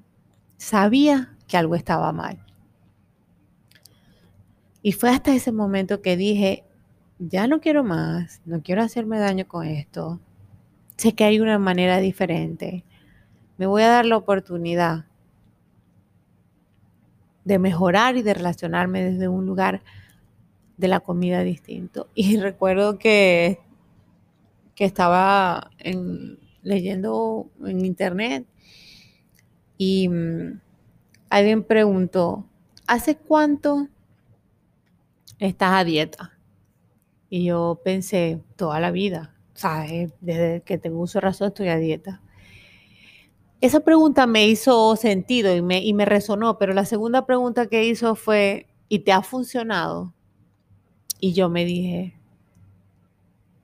sabía 0.56 1.36
que 1.50 1.58
algo 1.58 1.76
estaba 1.76 2.14
mal. 2.14 2.42
Y 4.82 4.94
fue 4.94 5.10
hasta 5.10 5.36
ese 5.36 5.52
momento 5.52 6.02
que 6.02 6.16
dije, 6.16 6.64
ya 7.20 7.46
no 7.46 7.60
quiero 7.60 7.84
más, 7.84 8.42
no 8.46 8.62
quiero 8.62 8.84
hacerme 8.84 9.20
daño 9.20 9.50
con 9.50 9.68
esto. 9.68 10.22
Sé 10.96 11.12
que 11.14 11.26
hay 11.26 11.42
una 11.42 11.60
manera 11.60 11.98
diferente. 11.98 12.86
Me 13.58 13.66
voy 13.66 13.82
a 13.82 13.90
dar 13.90 14.06
la 14.06 14.16
oportunidad 14.16 15.04
de 17.44 17.60
mejorar 17.60 18.16
y 18.16 18.22
de 18.22 18.34
relacionarme 18.34 19.04
desde 19.04 19.28
un 19.28 19.46
lugar 19.46 19.82
de 20.78 20.88
la 20.88 21.02
comida 21.02 21.42
distinto. 21.42 22.08
Y 22.16 22.38
recuerdo 22.38 22.98
que, 22.98 23.60
que 24.74 24.86
estaba 24.86 25.70
leyendo 26.68 27.50
en 27.66 27.86
internet 27.86 28.46
y 29.78 30.10
mm, 30.10 30.60
alguien 31.30 31.64
preguntó, 31.64 32.46
¿hace 32.88 33.16
cuánto 33.16 33.88
estás 35.40 35.74
a 35.74 35.84
dieta? 35.84 36.38
Y 37.30 37.46
yo 37.46 37.82
pensé, 37.84 38.42
toda 38.56 38.80
la 38.80 38.92
vida, 38.92 39.36
¿sabes? 39.54 40.12
Desde 40.20 40.62
que 40.62 40.78
tengo 40.78 41.00
uso 41.02 41.20
razón 41.20 41.50
estoy 41.50 41.70
a 41.70 41.78
dieta. 41.78 42.22
Esa 43.62 43.80
pregunta 43.80 44.28
me 44.28 44.48
hizo 44.48 44.96
sentido 44.98 45.56
y 45.56 45.62
me, 45.62 45.84
y 45.84 45.94
me 45.94 46.06
resonó, 46.06 46.58
pero 46.58 46.74
la 46.74 46.86
segunda 46.86 47.26
pregunta 47.26 47.68
que 47.68 47.86
hizo 47.86 48.16
fue, 48.16 48.68
¿y 48.90 49.00
te 49.00 49.12
ha 49.12 49.22
funcionado? 49.22 50.14
Y 51.20 51.34
yo 51.34 51.50
me 51.50 51.66
dije, 51.66 52.14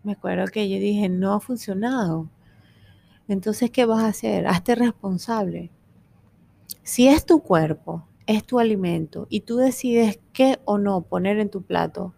me 0.04 0.14
acuerdo 0.14 0.46
que 0.48 0.70
yo 0.70 0.78
dije, 0.80 1.10
no 1.10 1.34
ha 1.34 1.40
funcionado. 1.40 2.30
Entonces, 3.28 3.72
¿qué 3.72 3.86
vas 3.86 4.04
a 4.04 4.08
hacer? 4.08 4.48
Hazte 4.48 4.76
responsable. 4.76 5.72
Si 6.84 7.08
es 7.08 7.26
tu 7.26 7.42
cuerpo, 7.42 8.04
es 8.28 8.44
tu 8.46 8.60
alimento 8.60 9.28
y 9.30 9.42
tú 9.42 9.58
decides 9.58 10.20
qué 10.34 10.60
o 10.66 10.78
no 10.78 11.02
poner 11.02 11.40
en 11.40 11.50
tu 11.50 11.62
plato, 11.62 12.14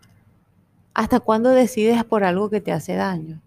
¿Hasta 0.95 1.19
cuándo 1.19 1.49
decides 1.49 2.05
por 2.05 2.23
algo 2.23 2.49
que 2.49 2.61
te 2.61 2.71
hace 2.71 2.95
daño? 2.95 3.41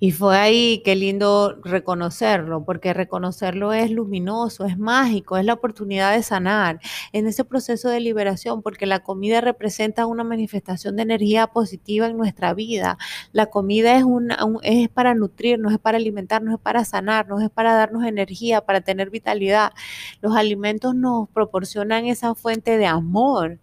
Y 0.00 0.12
fue 0.12 0.36
ahí 0.38 0.80
qué 0.84 0.94
lindo 0.94 1.58
reconocerlo, 1.64 2.64
porque 2.64 2.94
reconocerlo 2.94 3.72
es 3.72 3.90
luminoso, 3.90 4.64
es 4.64 4.78
mágico, 4.78 5.36
es 5.36 5.44
la 5.44 5.54
oportunidad 5.54 6.14
de 6.14 6.22
sanar 6.22 6.78
en 7.12 7.26
ese 7.26 7.44
proceso 7.44 7.88
de 7.88 7.98
liberación, 7.98 8.62
porque 8.62 8.86
la 8.86 9.00
comida 9.00 9.40
representa 9.40 10.06
una 10.06 10.22
manifestación 10.22 10.94
de 10.96 11.02
energía 11.02 11.48
positiva 11.48 12.06
en 12.06 12.16
nuestra 12.16 12.54
vida. 12.54 12.96
La 13.32 13.46
comida 13.46 13.96
es, 13.96 14.04
una, 14.04 14.38
es 14.62 14.88
para 14.88 15.14
nutrirnos, 15.14 15.72
es 15.72 15.80
para 15.80 15.98
alimentarnos, 15.98 16.54
es 16.54 16.60
para 16.60 16.84
sanarnos, 16.84 17.42
es 17.42 17.50
para 17.50 17.74
darnos 17.74 18.04
energía, 18.04 18.60
para 18.60 18.80
tener 18.82 19.10
vitalidad. 19.10 19.72
Los 20.20 20.36
alimentos 20.36 20.94
nos 20.94 21.28
proporcionan 21.30 22.06
esa 22.06 22.36
fuente 22.36 22.78
de 22.78 22.86
amor 22.86 23.58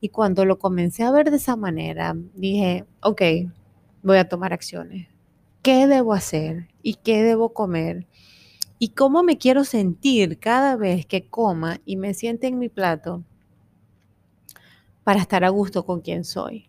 y 0.00 0.08
cuando 0.08 0.44
lo 0.44 0.58
comencé 0.58 1.04
a 1.04 1.12
ver 1.12 1.30
de 1.30 1.36
esa 1.36 1.56
manera, 1.56 2.14
dije, 2.34 2.86
ok, 3.02 3.22
voy 4.02 4.18
a 4.18 4.28
tomar 4.28 4.52
acciones. 4.52 5.09
¿Qué 5.62 5.86
debo 5.86 6.14
hacer 6.14 6.68
y 6.82 6.94
qué 6.94 7.22
debo 7.22 7.52
comer 7.52 8.06
y 8.78 8.90
cómo 8.90 9.22
me 9.22 9.36
quiero 9.36 9.64
sentir 9.64 10.38
cada 10.38 10.74
vez 10.76 11.04
que 11.04 11.28
coma 11.28 11.80
y 11.84 11.96
me 11.96 12.14
siente 12.14 12.46
en 12.46 12.58
mi 12.58 12.70
plato 12.70 13.22
para 15.04 15.20
estar 15.20 15.44
a 15.44 15.50
gusto 15.50 15.84
con 15.84 16.00
quien 16.00 16.24
soy. 16.24 16.66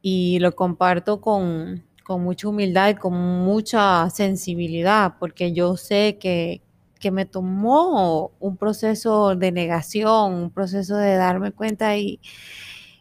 Y 0.00 0.38
lo 0.38 0.54
comparto 0.54 1.20
con, 1.20 1.84
con 2.04 2.22
mucha 2.22 2.48
humildad 2.48 2.90
y 2.90 2.94
con 2.94 3.14
mucha 3.14 4.08
sensibilidad, 4.08 5.16
porque 5.18 5.52
yo 5.52 5.76
sé 5.76 6.16
que, 6.18 6.62
que 7.00 7.10
me 7.10 7.26
tomó 7.26 8.32
un 8.40 8.56
proceso 8.56 9.36
de 9.36 9.52
negación, 9.52 10.32
un 10.32 10.50
proceso 10.50 10.96
de 10.96 11.16
darme 11.16 11.52
cuenta 11.52 11.96
y, 11.98 12.20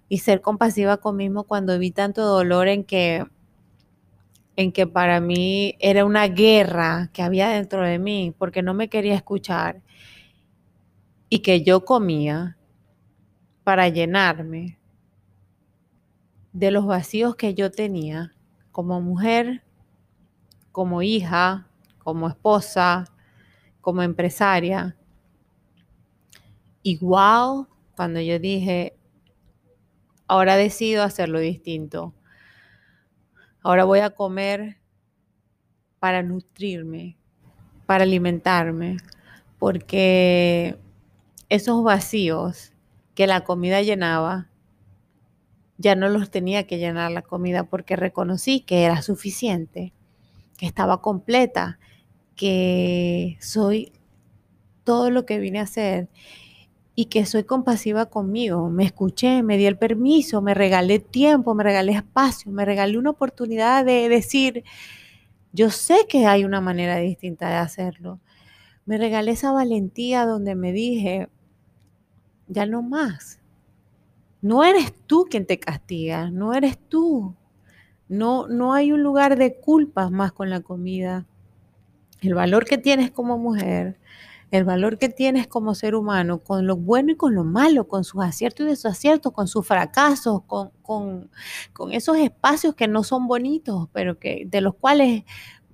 y 0.10 0.18
ser 0.20 0.42
compasiva 0.42 0.98
conmigo 0.98 1.44
cuando 1.44 1.80
vi 1.80 1.92
tanto 1.92 2.26
dolor 2.26 2.68
en 2.68 2.84
que 2.84 3.26
en 4.56 4.72
que 4.72 4.86
para 4.88 5.20
mí 5.20 5.76
era 5.80 6.06
una 6.06 6.28
guerra 6.28 7.10
que 7.14 7.24
había 7.24 7.50
dentro 7.50 7.84
de 7.84 8.00
mí 8.00 8.34
porque 8.38 8.62
no 8.62 8.74
me 8.74 8.90
quería 8.90 9.16
escuchar 9.16 9.82
y 11.30 11.40
que 11.40 11.64
yo 11.64 11.86
comía 11.86 12.58
para 13.64 13.90
llenarme 13.90 14.78
de 16.52 16.70
los 16.70 16.86
vacíos 16.86 17.36
que 17.36 17.56
yo 17.56 17.72
tenía 17.72 18.34
como 18.72 19.02
mujer, 19.02 19.64
como 20.72 21.02
hija, 21.02 21.68
como 21.98 22.28
esposa, 22.28 23.06
como 23.82 24.04
empresaria. 24.04 24.96
Igual 26.84 27.68
cuando 27.96 28.20
yo 28.22 28.38
dije, 28.38 28.96
ahora 30.28 30.56
decido 30.58 31.04
hacerlo 31.04 31.40
distinto 31.40 32.14
Ahora 33.64 33.86
voy 33.86 34.00
a 34.00 34.10
comer 34.10 34.76
para 36.00 36.22
nutrirme, 36.22 37.16
para 37.86 38.04
alimentarme, 38.04 38.98
porque 39.58 40.78
esos 41.48 41.82
vacíos 41.82 42.74
que 43.16 43.26
la 43.26 43.46
comida 43.46 43.82
llenaba, 43.82 44.50
ya 45.78 45.96
no 45.96 46.10
los 46.10 46.30
tenía 46.30 46.68
que 46.68 46.78
llenar 46.78 47.12
la 47.12 47.22
comida 47.22 47.64
porque 47.64 47.96
reconocí 47.96 48.60
que 48.60 48.84
era 48.84 49.02
suficiente, 49.02 49.94
que 50.58 50.66
estaba 50.66 51.02
completa, 51.02 51.80
que 52.36 53.38
soy 53.40 53.94
todo 54.84 55.10
lo 55.10 55.26
que 55.26 55.40
vine 55.40 55.60
a 55.60 55.64
hacer 55.64 56.10
y 56.96 57.06
que 57.06 57.26
soy 57.26 57.44
compasiva 57.44 58.08
conmigo. 58.08 58.70
Me 58.70 58.86
escuché, 58.86 59.44
me 59.44 59.58
di 59.58 59.66
el 59.66 59.78
permiso, 59.78 60.42
me 60.42 60.54
regalé 60.54 61.00
tiempo, 61.00 61.56
me 61.56 61.64
regalé 61.64 61.94
espacio, 61.94 62.52
me 62.52 62.66
regalé 62.66 62.98
una 62.98 63.12
oportunidad 63.12 63.86
de 63.86 64.10
decir, 64.10 64.64
yo 65.52 65.70
sé 65.70 66.06
que 66.08 66.26
hay 66.26 66.46
una 66.46 66.62
manera 66.62 66.98
distinta 66.98 67.50
de 67.50 67.56
hacerlo. 67.56 68.20
Me 68.86 68.98
regalé 68.98 69.32
esa 69.32 69.52
valentía 69.52 70.26
donde 70.26 70.56
me 70.56 70.72
dije, 70.72 71.30
ya 72.48 72.66
no 72.66 72.82
más. 72.82 73.40
No 74.42 74.64
eres 74.64 74.94
tú 75.08 75.26
quien 75.30 75.46
te 75.46 75.60
castiga, 75.60 76.30
no 76.30 76.54
eres 76.54 76.78
tú. 76.90 77.36
No, 78.10 78.48
no 78.48 78.74
hay 78.74 78.92
un 78.92 79.02
lugar 79.02 79.38
de 79.38 79.56
culpas 79.56 80.12
más 80.12 80.34
con 80.34 80.50
la 80.50 80.60
comida. 80.60 81.26
El 82.22 82.36
valor 82.36 82.66
que 82.66 82.78
tienes 82.78 83.10
como 83.10 83.38
mujer, 83.38 83.98
el 84.54 84.66
valor 84.66 85.00
que 85.00 85.10
tienes 85.10 85.48
como 85.48 85.74
ser 85.74 85.96
humano, 85.96 86.44
con 86.44 86.68
lo 86.68 86.78
bueno 86.78 87.12
y 87.12 87.16
con 87.16 87.34
lo 87.34 87.44
malo, 87.44 87.88
con 87.88 88.04
sus 88.04 88.24
aciertos 88.24 88.68
y 88.68 88.70
desaciertos, 88.70 89.34
con 89.34 89.48
sus 89.48 89.66
fracasos, 89.66 90.44
con, 90.46 90.70
con, 90.84 91.92
esos 91.92 92.18
espacios 92.18 92.76
que 92.76 92.88
no 92.88 93.04
son 93.04 93.26
bonitos, 93.26 93.90
pero 93.94 94.20
que, 94.20 94.46
de 94.48 94.62
los 94.62 94.76
cuales 94.76 95.24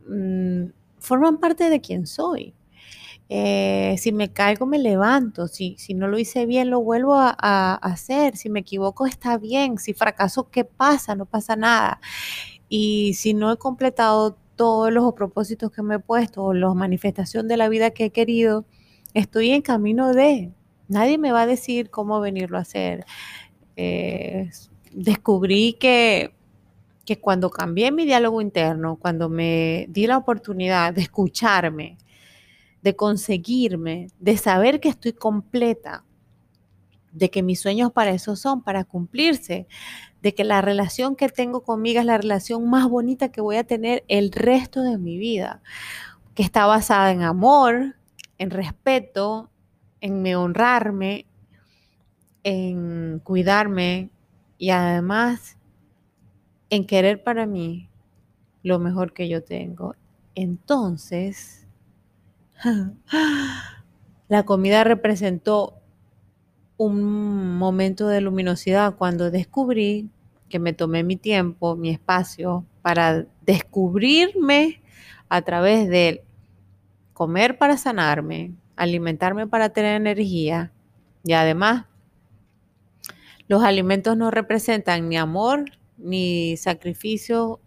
mm, 0.07 0.67
forman 0.97 1.39
parte 1.39 1.69
de 1.69 1.81
quien 1.81 2.07
soy. 2.07 2.55
Eh, 3.27 3.95
si 3.99 4.13
me 4.13 4.31
caigo, 4.31 4.65
me 4.65 4.79
levanto. 4.79 5.49
Si, 5.49 5.75
si 5.77 5.93
no 5.93 6.07
lo 6.07 6.17
hice 6.17 6.45
bien, 6.45 6.69
lo 6.69 6.81
vuelvo 6.81 7.15
a, 7.15 7.35
a, 7.37 7.75
hacer. 7.75 8.37
Si 8.37 8.49
me 8.49 8.61
equivoco, 8.61 9.05
está 9.07 9.37
bien. 9.37 9.77
Si 9.77 9.93
fracaso, 9.93 10.49
¿qué 10.49 10.63
pasa? 10.63 11.15
No 11.15 11.25
pasa 11.25 11.57
nada. 11.57 11.99
Y 12.69 13.13
si 13.15 13.33
no 13.33 13.51
he 13.51 13.57
completado 13.57 14.37
todos 14.59 14.91
los 14.91 15.13
propósitos 15.13 15.71
que 15.71 15.81
me 15.81 15.95
he 15.95 15.99
puesto, 15.99 16.53
la 16.53 16.73
manifestación 16.73 17.47
de 17.47 17.55
la 17.55 17.69
vida 17.69 17.91
que 17.91 18.03
he 18.03 18.09
querido, 18.09 18.65
estoy 19.13 19.51
en 19.51 19.61
camino 19.61 20.13
de. 20.13 20.51
Nadie 20.89 21.17
me 21.17 21.31
va 21.31 21.43
a 21.43 21.47
decir 21.47 21.89
cómo 21.89 22.19
venirlo 22.19 22.57
a 22.57 22.61
hacer. 22.61 23.05
Eh, 23.77 24.49
descubrí 24.91 25.77
que, 25.79 26.35
que 27.05 27.21
cuando 27.21 27.49
cambié 27.49 27.93
mi 27.93 28.03
diálogo 28.03 28.41
interno, 28.41 28.97
cuando 28.97 29.29
me 29.29 29.85
di 29.87 30.07
la 30.07 30.17
oportunidad 30.17 30.93
de 30.93 31.03
escucharme, 31.03 31.97
de 32.81 32.97
conseguirme, 32.97 34.07
de 34.19 34.35
saber 34.35 34.81
que 34.81 34.89
estoy 34.89 35.13
completa, 35.13 36.03
de 37.11 37.29
que 37.29 37.43
mis 37.43 37.59
sueños 37.59 37.91
para 37.91 38.11
eso 38.11 38.35
son, 38.35 38.63
para 38.63 38.83
cumplirse, 38.83 39.67
de 40.21 40.33
que 40.33 40.43
la 40.43 40.61
relación 40.61 41.15
que 41.15 41.29
tengo 41.29 41.63
conmigo 41.63 41.99
es 41.99 42.05
la 42.05 42.17
relación 42.17 42.69
más 42.69 42.89
bonita 42.89 43.31
que 43.31 43.41
voy 43.41 43.57
a 43.57 43.63
tener 43.63 44.03
el 44.07 44.31
resto 44.31 44.83
de 44.83 44.97
mi 44.97 45.17
vida, 45.17 45.61
que 46.35 46.43
está 46.43 46.65
basada 46.65 47.11
en 47.11 47.21
amor, 47.21 47.95
en 48.37 48.49
respeto, 48.49 49.49
en 50.01 50.21
me 50.21 50.35
honrarme, 50.35 51.25
en 52.43 53.19
cuidarme 53.23 54.11
y 54.57 54.69
además 54.69 55.57
en 56.69 56.85
querer 56.85 57.23
para 57.23 57.45
mí 57.45 57.89
lo 58.63 58.79
mejor 58.79 59.13
que 59.13 59.27
yo 59.27 59.43
tengo. 59.43 59.95
Entonces, 60.35 61.67
la 64.27 64.43
comida 64.43 64.83
representó 64.83 65.78
un 66.79 67.57
momento 67.57 68.07
de 68.07 68.21
luminosidad 68.21 68.95
cuando 68.95 69.31
descubrí 69.31 70.09
que 70.47 70.59
me 70.59 70.71
tomé 70.71 71.03
mi 71.03 71.17
tiempo, 71.17 71.75
mi 71.75 71.89
espacio 71.89 72.65
para 72.81 73.25
descubrirme 73.45 74.81
a 75.27 75.41
través 75.41 75.89
de 75.89 76.23
comer 77.11 77.57
para 77.57 77.75
sanarme, 77.75 78.53
alimentarme 78.77 79.45
para 79.45 79.69
tener 79.69 79.97
energía 79.97 80.71
y 81.25 81.33
además 81.33 81.85
los 83.49 83.61
alimentos 83.61 84.15
no 84.15 84.31
representan 84.31 85.09
ni 85.09 85.17
amor, 85.17 85.65
ni 85.97 86.55
sacrificio, 86.55 87.59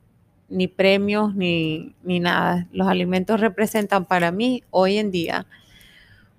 ni 0.49 0.69
premios, 0.69 1.35
ni, 1.35 1.95
ni 2.03 2.19
nada. 2.19 2.67
Los 2.73 2.89
alimentos 2.89 3.41
representan 3.41 4.07
para 4.07 4.33
mí 4.33 4.63
hoy 4.71 4.97
en 4.97 5.11
día 5.11 5.47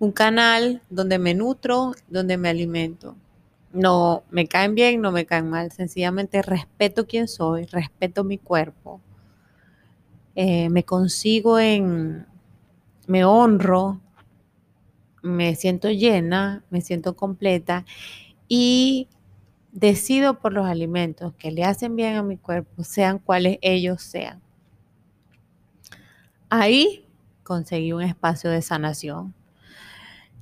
un 0.03 0.11
canal 0.11 0.81
donde 0.89 1.17
me 1.17 1.33
nutro, 1.33 1.93
donde 2.09 2.35
me 2.35 2.49
alimento. 2.49 3.15
No 3.71 4.23
me 4.29 4.47
caen 4.47 4.75
bien, 4.75 4.99
no 4.99 5.13
me 5.13 5.25
caen 5.25 5.49
mal. 5.49 5.71
Sencillamente 5.71 6.41
respeto 6.41 7.07
quién 7.07 7.29
soy, 7.29 7.65
respeto 7.67 8.25
mi 8.25 8.37
cuerpo. 8.37 8.99
Eh, 10.35 10.67
me 10.69 10.83
consigo 10.83 11.57
en, 11.57 12.25
me 13.07 13.23
honro, 13.23 14.01
me 15.21 15.55
siento 15.55 15.89
llena, 15.89 16.65
me 16.69 16.81
siento 16.81 17.15
completa 17.15 17.85
y 18.49 19.07
decido 19.71 20.37
por 20.39 20.51
los 20.51 20.65
alimentos 20.65 21.33
que 21.35 21.49
le 21.51 21.63
hacen 21.63 21.95
bien 21.95 22.17
a 22.17 22.23
mi 22.23 22.35
cuerpo, 22.35 22.83
sean 22.83 23.19
cuales 23.19 23.57
ellos 23.61 24.01
sean. 24.01 24.41
Ahí 26.49 27.07
conseguí 27.43 27.93
un 27.93 28.01
espacio 28.01 28.49
de 28.49 28.61
sanación. 28.61 29.33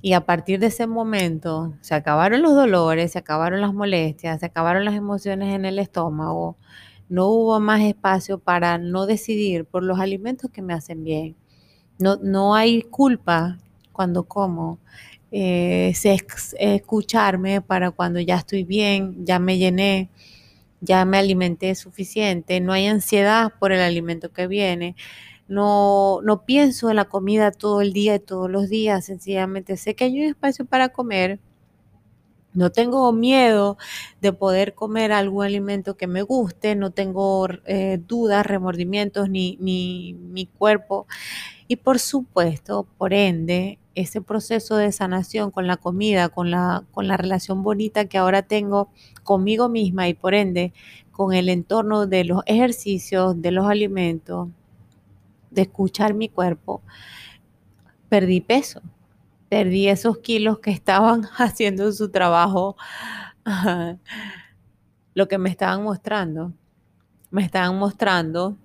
Y 0.02 0.14
a 0.14 0.26
partir 0.26 0.58
de 0.58 0.66
ese 0.66 0.86
momento 0.88 1.74
se 1.80 1.94
acabaron 1.94 2.42
los 2.42 2.54
dolores, 2.54 3.12
se 3.12 3.18
acabaron 3.20 3.60
las 3.60 3.72
molestias, 3.72 4.40
se 4.40 4.46
acabaron 4.46 4.84
las 4.84 4.94
emociones 4.94 5.54
en 5.54 5.64
el 5.64 5.78
estómago. 5.78 6.56
No 7.08 7.28
hubo 7.28 7.60
más 7.60 7.82
espacio 7.82 8.38
para 8.38 8.78
no 8.78 9.06
decidir 9.06 9.64
por 9.64 9.84
los 9.84 10.00
alimentos 10.00 10.50
que 10.50 10.60
me 10.62 10.74
hacen 10.74 11.04
bien. 11.04 11.36
No, 11.98 12.16
no 12.16 12.54
hay 12.54 12.82
culpa 12.82 13.58
cuando 13.92 14.24
como. 14.24 14.78
Eh, 15.32 15.94
escucharme 16.58 17.62
para 17.62 17.90
cuando 17.90 18.20
ya 18.20 18.36
estoy 18.36 18.64
bien, 18.64 19.24
ya 19.24 19.38
me 19.38 19.58
llené, 19.58 20.10
ya 20.80 21.04
me 21.04 21.18
alimenté 21.18 21.74
suficiente. 21.74 22.60
No 22.60 22.72
hay 22.72 22.86
ansiedad 22.86 23.52
por 23.60 23.72
el 23.72 23.80
alimento 23.80 24.32
que 24.32 24.46
viene 24.48 24.96
no, 25.48 26.20
no 26.22 26.44
pienso 26.44 26.90
en 26.90 26.96
la 26.96 27.06
comida 27.06 27.50
todo 27.52 27.80
el 27.82 27.92
día 27.92 28.16
y 28.16 28.20
todos 28.20 28.50
los 28.50 28.68
días, 28.68 29.04
sencillamente 29.06 29.76
sé 29.76 29.94
que 29.94 30.04
hay 30.04 30.20
un 30.20 30.28
espacio 30.28 30.64
para 30.64 30.90
comer. 30.90 31.40
No 32.54 32.70
tengo 32.70 33.10
miedo 33.12 33.78
de 34.20 34.32
poder 34.34 34.74
comer 34.74 35.10
algún 35.12 35.44
alimento 35.44 35.96
que 35.96 36.06
me 36.06 36.20
guste, 36.22 36.74
no 36.76 36.90
tengo 36.90 37.48
eh, 37.66 37.98
dudas, 38.06 38.44
remordimientos, 38.46 39.30
ni, 39.30 39.56
ni 39.58 40.12
mi 40.14 40.46
cuerpo. 40.46 41.06
Y 41.68 41.76
por 41.76 41.98
supuesto, 41.98 42.86
por 42.98 43.14
ende, 43.14 43.78
ese 43.94 44.20
proceso 44.22 44.76
de 44.76 44.92
sanación 44.92 45.50
con 45.50 45.66
la 45.66 45.76
comida, 45.78 46.28
con 46.28 46.50
la, 46.50 46.84
con 46.92 47.08
la 47.08 47.16
relación 47.16 47.62
bonita 47.62 48.06
que 48.06 48.18
ahora 48.18 48.42
tengo 48.42 48.90
conmigo 49.22 49.68
misma 49.68 50.08
y 50.08 50.14
por 50.14 50.34
ende 50.34 50.72
con 51.10 51.32
el 51.34 51.48
entorno 51.48 52.06
de 52.06 52.24
los 52.24 52.42
ejercicios, 52.46 53.40
de 53.40 53.50
los 53.52 53.66
alimentos, 53.66 54.48
de 55.52 55.62
escuchar 55.62 56.14
mi 56.14 56.28
cuerpo, 56.28 56.82
perdí 58.08 58.40
peso. 58.40 58.82
Perdí 59.48 59.88
esos 59.88 60.18
kilos 60.18 60.60
que 60.60 60.70
estaban 60.70 61.24
haciendo 61.36 61.92
su 61.92 62.10
trabajo, 62.10 62.76
lo 65.14 65.28
que 65.28 65.38
me 65.38 65.50
estaban 65.50 65.82
mostrando. 65.82 66.52
Me 67.30 67.42
estaban 67.42 67.78
mostrando 67.78 68.56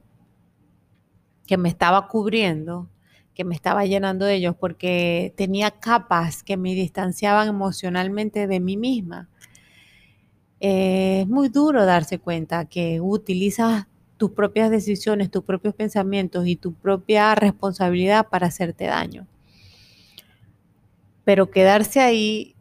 que 1.45 1.57
me 1.57 1.69
estaba 1.69 2.07
cubriendo, 2.07 2.89
que 3.33 3.45
me 3.45 3.55
estaba 3.55 3.85
llenando 3.85 4.25
de 4.25 4.35
ellos, 4.35 4.55
porque 4.59 5.33
tenía 5.37 5.71
capas 5.71 6.43
que 6.43 6.57
me 6.57 6.73
distanciaban 6.73 7.47
emocionalmente 7.47 8.47
de 8.47 8.59
mí 8.59 8.77
misma. 8.77 9.29
Eh, 10.59 11.21
es 11.21 11.27
muy 11.27 11.49
duro 11.49 11.85
darse 11.85 12.19
cuenta 12.19 12.65
que 12.65 12.99
utilizas 12.99 13.87
tus 14.17 14.31
propias 14.31 14.69
decisiones, 14.71 15.31
tus 15.31 15.43
propios 15.43 15.73
pensamientos 15.75 16.47
y 16.47 16.55
tu 16.55 16.73
propia 16.73 17.35
responsabilidad 17.35 18.27
para 18.27 18.47
hacerte 18.47 18.85
daño. 18.85 19.27
Pero 21.23 21.51
quedarse 21.51 21.99
ahí 21.99 22.55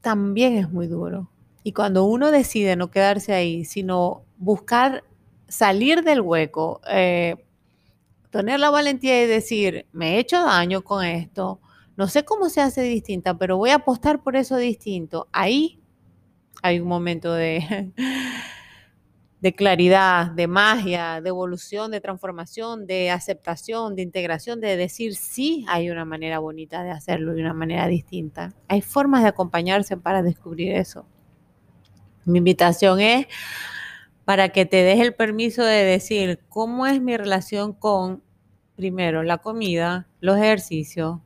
también 0.00 0.56
es 0.56 0.70
muy 0.70 0.86
duro. 0.86 1.30
Y 1.62 1.72
cuando 1.72 2.04
uno 2.04 2.30
decide 2.30 2.76
no 2.76 2.90
quedarse 2.90 3.32
ahí, 3.32 3.64
sino 3.64 4.22
buscar 4.38 5.04
salir 5.46 6.02
del 6.02 6.20
hueco, 6.20 6.80
eh, 6.88 7.36
tener 8.30 8.60
la 8.60 8.70
valentía 8.70 9.22
y 9.22 9.26
decir, 9.26 9.86
me 9.92 10.14
he 10.14 10.18
hecho 10.18 10.42
daño 10.42 10.82
con 10.82 11.04
esto, 11.04 11.60
no 11.96 12.08
sé 12.08 12.24
cómo 12.24 12.48
se 12.48 12.60
hace 12.60 12.82
distinta, 12.82 13.36
pero 13.36 13.56
voy 13.56 13.70
a 13.70 13.76
apostar 13.76 14.22
por 14.22 14.36
eso 14.36 14.56
distinto, 14.56 15.28
ahí 15.32 15.80
hay 16.62 16.80
un 16.80 16.88
momento 16.88 17.34
de, 17.34 17.92
de 19.40 19.54
claridad, 19.54 20.30
de 20.30 20.46
magia, 20.46 21.20
de 21.22 21.30
evolución, 21.30 21.90
de 21.90 22.00
transformación, 22.00 22.86
de 22.86 23.10
aceptación, 23.10 23.96
de 23.96 24.02
integración, 24.02 24.60
de 24.60 24.76
decir 24.76 25.16
sí 25.16 25.64
hay 25.68 25.90
una 25.90 26.04
manera 26.04 26.38
bonita 26.38 26.82
de 26.82 26.90
hacerlo 26.90 27.36
y 27.36 27.40
una 27.40 27.54
manera 27.54 27.86
distinta. 27.86 28.52
Hay 28.68 28.82
formas 28.82 29.22
de 29.22 29.28
acompañarse 29.28 29.96
para 29.96 30.22
descubrir 30.22 30.74
eso. 30.74 31.06
Mi 32.26 32.38
invitación 32.38 33.00
es 33.00 33.26
para 34.26 34.50
que 34.50 34.66
te 34.66 34.82
des 34.82 35.00
el 35.00 35.14
permiso 35.14 35.64
de 35.64 35.84
decir 35.84 36.40
cómo 36.48 36.86
es 36.86 37.00
mi 37.00 37.16
relación 37.16 37.72
con, 37.72 38.22
primero, 38.76 39.22
la 39.22 39.38
comida, 39.38 40.06
los 40.20 40.36
ejercicios, 40.36 41.18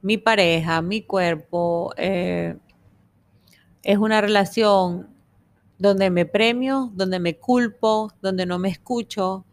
mi 0.00 0.16
pareja, 0.16 0.80
mi 0.80 1.02
cuerpo. 1.02 1.92
Eh, 1.98 2.56
es 3.82 3.98
una 3.98 4.22
relación 4.22 5.13
donde 5.78 6.10
me 6.10 6.26
premio, 6.26 6.90
donde 6.94 7.18
me 7.18 7.36
culpo, 7.36 8.12
donde 8.22 8.46
no 8.46 8.58
me 8.58 8.68
escucho, 8.68 9.44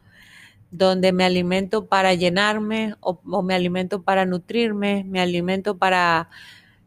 donde 0.71 1.11
me 1.11 1.25
alimento 1.25 1.85
para 1.85 2.13
llenarme 2.13 2.95
o, 3.01 3.41
me 3.43 3.53
alimento 3.53 4.01
para 4.01 4.25
nutrirme, 4.25 5.03
me 5.03 5.19
alimento 5.19 5.77
para 5.77 6.29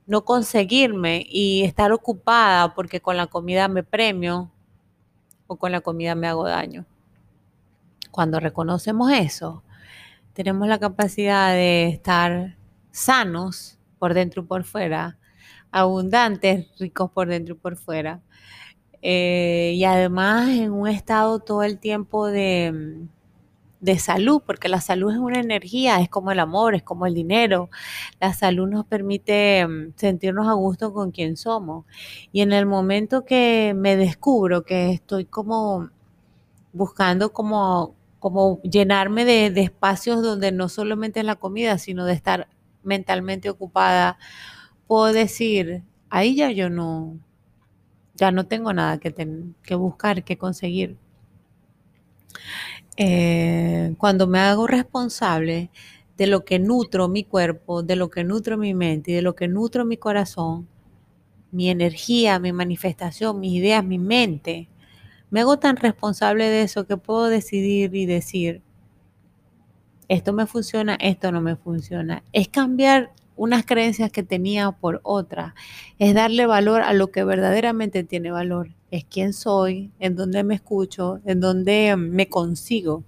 no 0.07 0.25
conseguirme 0.25 1.27
y 1.29 1.63
estar 1.65 1.93
ocupada 1.93 2.75
porque 2.75 3.01
con 3.01 3.17
la 3.17 3.27
comida 3.27 3.69
me 3.69 3.83
premio 3.83 4.51
o 5.47 5.57
con 5.57 5.73
la 5.73 5.81
comida 5.81 6.15
me 6.15 6.27
hago 6.27 6.45
daño. 6.45 6.87
Cuando 8.11 8.41
reconocemos 8.41 9.13
eso, 9.13 9.63
tenemos 10.33 10.67
la 10.69 10.79
capacidad 10.79 11.53
de 11.53 11.89
estar 11.89 12.57
sanos 12.91 13.79
por 13.99 14.15
dentro 14.15 14.43
y 14.43 14.47
por 14.47 14.65
fuera, 14.65 15.19
abundantes, 15.71 16.69
ricos 16.79 17.11
por 17.11 17.29
dentro 17.29 17.55
y 17.55 17.59
por 17.59 17.77
fuera, 17.77 18.21
eh, 19.07 19.73
y 19.77 19.85
además 19.85 20.49
en 20.49 20.73
un 20.73 20.89
estado 20.89 21.39
todo 21.39 21.63
el 21.63 21.79
tiempo 21.79 22.27
de, 22.27 23.07
de 23.81 23.99
salud, 23.99 24.43
porque 24.47 24.71
la 24.71 24.81
salud 24.81 25.13
es 25.13 25.19
una 25.19 25.41
energía, 25.41 26.01
es 26.01 26.09
como 26.09 26.33
el 26.33 26.41
amor, 26.41 26.75
es 26.75 26.83
como 26.83 27.05
el 27.07 27.13
dinero. 27.15 27.69
La 28.21 28.33
salud 28.33 28.67
nos 28.67 28.87
permite 28.87 29.67
mm, 29.67 29.93
sentirnos 29.97 30.49
a 30.49 30.55
gusto 30.55 30.95
con 30.95 31.11
quien 31.11 31.37
somos. 31.37 31.85
Y 32.33 32.41
en 32.41 32.53
el 32.53 32.65
momento 32.67 33.27
que 33.27 33.75
me 33.77 33.97
descubro 33.97 34.65
que 34.65 34.91
estoy 34.93 35.27
como 35.27 35.91
buscando 36.73 37.33
como, 37.33 37.95
como 38.21 38.61
llenarme 38.63 39.25
de, 39.27 39.51
de 39.51 39.63
espacios 39.63 40.23
donde 40.23 40.53
no 40.53 40.69
solamente 40.71 41.21
es 41.21 41.27
la 41.27 41.37
comida, 41.37 41.79
sino 41.79 42.07
de 42.07 42.15
estar 42.15 42.49
mentalmente 42.83 43.51
ocupada, 43.51 44.19
puedo 44.87 45.13
decir, 45.13 45.85
ahí 46.11 46.37
ya 46.37 46.51
yo 46.51 46.71
no, 46.71 47.19
ya 48.15 48.31
no 48.31 48.47
tengo 48.47 48.73
nada 48.73 48.99
que, 48.99 49.13
que 49.63 49.75
buscar, 49.75 50.25
que 50.25 50.39
conseguir. 50.39 50.97
Eh, 52.97 53.95
cuando 53.99 54.27
me 54.27 54.39
hago 54.39 54.67
responsable 54.67 55.71
de 56.17 56.27
lo 56.29 56.45
que 56.45 56.59
nutro 56.59 57.09
mi 57.09 57.25
cuerpo, 57.25 57.83
de 57.83 57.97
lo 57.97 58.09
que 58.11 58.23
nutro 58.25 58.57
mi 58.57 58.73
mente 58.75 59.11
y 59.11 59.15
de 59.15 59.23
lo 59.23 59.35
que 59.35 59.49
nutro 59.49 59.85
mi 59.85 59.97
corazón, 59.97 60.69
mi 61.51 61.71
energía, 61.71 62.39
mi 62.39 62.53
manifestación, 62.53 63.41
mis 63.41 63.55
ideas, 63.55 63.85
mi 63.85 63.99
mente, 63.99 64.69
me 65.31 65.41
hago 65.41 65.59
tan 65.59 65.77
responsable 65.77 66.49
de 66.49 66.63
eso 66.63 66.87
que 66.87 66.97
puedo 66.97 67.27
decidir 67.27 67.95
y 67.95 68.07
decir, 68.07 68.63
esto 70.09 70.33
me 70.33 70.47
funciona, 70.47 70.95
esto 70.97 71.33
no 71.33 71.41
me 71.41 71.57
funciona. 71.57 72.23
Es 72.33 72.49
cambiar 72.49 73.13
unas 73.37 73.65
creencias 73.67 74.11
que 74.11 74.23
tenía 74.23 74.71
por 74.73 75.01
otras. 75.03 75.55
Es 75.99 76.15
darle 76.15 76.47
valor 76.47 76.83
a 76.83 76.93
lo 76.93 77.11
que 77.11 77.25
verdaderamente 77.25 78.05
tiene 78.05 78.31
valor. 78.31 78.71
Es 78.91 79.05
quién 79.05 79.33
soy, 79.33 79.91
en 79.99 80.17
dónde 80.17 80.45
me 80.45 80.55
escucho, 80.55 81.21
en 81.25 81.41
dónde 81.41 81.97
me 81.97 82.29
consigo. 82.29 83.03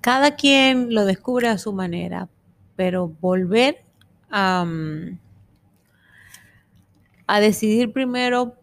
Cada 0.00 0.34
quien 0.34 0.94
lo 0.94 1.04
descubre 1.04 1.48
a 1.48 1.58
su 1.58 1.72
manera, 1.72 2.28
pero 2.76 3.08
volver 3.20 3.84
a, 4.30 4.66
a 7.26 7.40
decidir 7.40 7.92
primero 7.92 8.56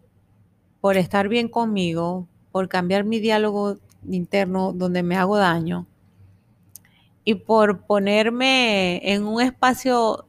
por 0.80 0.96
estar 0.96 1.28
bien 1.28 1.48
conmigo, 1.48 2.26
por 2.52 2.68
cambiar 2.68 3.04
mi 3.04 3.20
diálogo 3.20 3.78
interno 4.08 4.72
donde 4.72 5.02
me 5.02 5.16
hago 5.16 5.36
daño, 5.36 5.86
y 7.30 7.36
por 7.36 7.86
ponerme 7.86 9.00
en 9.12 9.24
un 9.24 9.40
espacio 9.40 10.26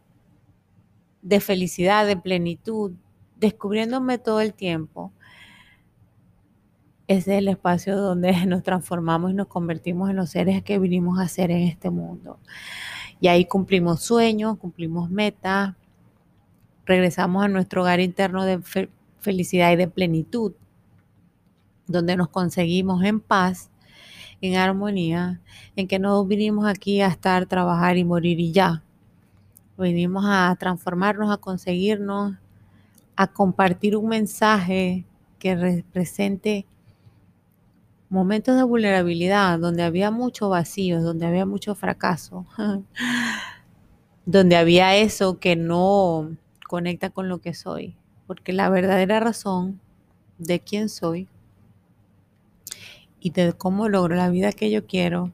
de 1.23 1.39
felicidad, 1.39 2.05
de 2.05 2.15
plenitud, 2.15 2.91
descubriéndome 3.37 4.19
todo 4.19 4.39
el 4.39 4.53
tiempo. 4.53 5.11
Ese 7.07 7.33
es 7.33 7.39
el 7.39 7.47
espacio 7.47 7.97
donde 7.97 8.33
nos 8.45 8.61
transformamos 8.61 9.31
y 9.31 9.33
nos 9.33 9.47
convertimos 9.47 10.11
en 10.11 10.17
los 10.17 10.29
seres 10.29 10.61
que 10.61 10.77
vinimos 10.77 11.17
a 11.17 11.27
ser 11.27 11.49
en 11.49 11.63
este 11.63 11.89
mundo. 11.89 12.37
Y 13.19 13.29
ahí 13.29 13.45
cumplimos 13.45 14.03
sueños, 14.03 14.59
cumplimos 14.59 15.09
metas, 15.09 15.73
regresamos 16.85 17.43
a 17.43 17.47
nuestro 17.47 17.81
hogar 17.81 17.99
interno 17.99 18.45
de 18.45 18.61
felicidad 19.19 19.71
y 19.71 19.75
de 19.75 19.87
plenitud, 19.87 20.53
donde 21.87 22.15
nos 22.15 22.29
conseguimos 22.29 23.03
en 23.03 23.19
paz 23.19 23.70
en 24.41 24.55
armonía, 24.55 25.39
en 25.75 25.87
que 25.87 25.99
no 25.99 26.25
vinimos 26.25 26.65
aquí 26.65 27.01
a 27.01 27.07
estar, 27.07 27.45
trabajar 27.45 27.97
y 27.97 28.03
morir 28.03 28.39
y 28.39 28.51
ya. 28.51 28.83
Vinimos 29.77 30.25
a 30.27 30.55
transformarnos, 30.59 31.31
a 31.31 31.37
conseguirnos, 31.37 32.35
a 33.15 33.27
compartir 33.27 33.95
un 33.95 34.09
mensaje 34.09 35.05
que 35.39 35.55
represente 35.55 36.65
momentos 38.09 38.57
de 38.57 38.63
vulnerabilidad, 38.63 39.57
donde 39.59 39.83
había 39.83 40.11
mucho 40.11 40.49
vacío, 40.49 41.01
donde 41.01 41.25
había 41.25 41.45
mucho 41.45 41.75
fracaso, 41.75 42.45
donde 44.25 44.55
había 44.57 44.97
eso 44.97 45.39
que 45.39 45.55
no 45.55 46.35
conecta 46.67 47.09
con 47.09 47.29
lo 47.29 47.39
que 47.39 47.53
soy, 47.53 47.95
porque 48.27 48.53
la 48.53 48.69
verdadera 48.69 49.19
razón 49.19 49.79
de 50.37 50.59
quién 50.59 50.89
soy 50.89 51.27
y 53.21 53.29
de 53.29 53.53
cómo 53.53 53.87
logro 53.87 54.15
la 54.15 54.29
vida 54.29 54.51
que 54.51 54.71
yo 54.71 54.85
quiero 54.85 55.31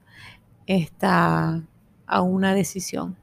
está 0.67 1.63
a 2.05 2.21
una 2.21 2.53
decisión. 2.53 3.15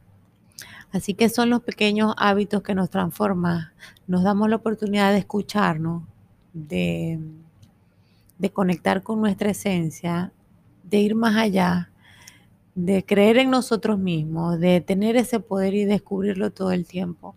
Así 0.90 1.14
que 1.14 1.28
son 1.28 1.50
los 1.50 1.62
pequeños 1.62 2.14
hábitos 2.16 2.62
que 2.62 2.74
nos 2.74 2.88
transforman. 2.88 3.72
Nos 4.06 4.22
damos 4.22 4.48
la 4.48 4.56
oportunidad 4.56 5.12
de 5.12 5.18
escucharnos, 5.18 6.04
de, 6.52 7.20
de 8.38 8.50
conectar 8.50 9.02
con 9.02 9.20
nuestra 9.20 9.50
esencia, 9.50 10.32
de 10.82 10.98
ir 10.98 11.14
más 11.14 11.36
allá, 11.36 11.90
de 12.74 13.04
creer 13.04 13.38
en 13.38 13.50
nosotros 13.50 13.98
mismos, 13.98 14.58
de 14.60 14.80
tener 14.80 15.16
ese 15.16 15.40
poder 15.40 15.74
y 15.74 15.84
descubrirlo 15.84 16.52
todo 16.52 16.72
el 16.72 16.86
tiempo. 16.86 17.36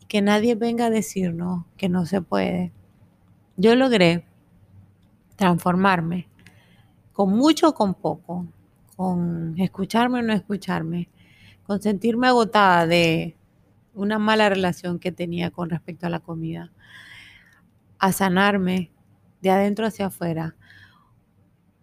Y 0.00 0.06
que 0.06 0.22
nadie 0.22 0.54
venga 0.54 0.86
a 0.86 0.90
decirnos 0.90 1.64
que 1.76 1.88
no 1.88 2.06
se 2.06 2.22
puede. 2.22 2.72
Yo 3.56 3.74
logré 3.74 4.24
transformarme 5.36 6.29
con 7.12 7.30
mucho 7.36 7.70
o 7.70 7.74
con 7.74 7.94
poco, 7.94 8.46
con 8.96 9.54
escucharme 9.58 10.20
o 10.20 10.22
no 10.22 10.32
escucharme, 10.32 11.08
con 11.64 11.80
sentirme 11.80 12.28
agotada 12.28 12.86
de 12.86 13.36
una 13.94 14.18
mala 14.18 14.48
relación 14.48 14.98
que 14.98 15.12
tenía 15.12 15.50
con 15.50 15.70
respecto 15.70 16.06
a 16.06 16.10
la 16.10 16.20
comida, 16.20 16.72
a 17.98 18.12
sanarme 18.12 18.90
de 19.42 19.50
adentro 19.50 19.86
hacia 19.86 20.06
afuera, 20.06 20.56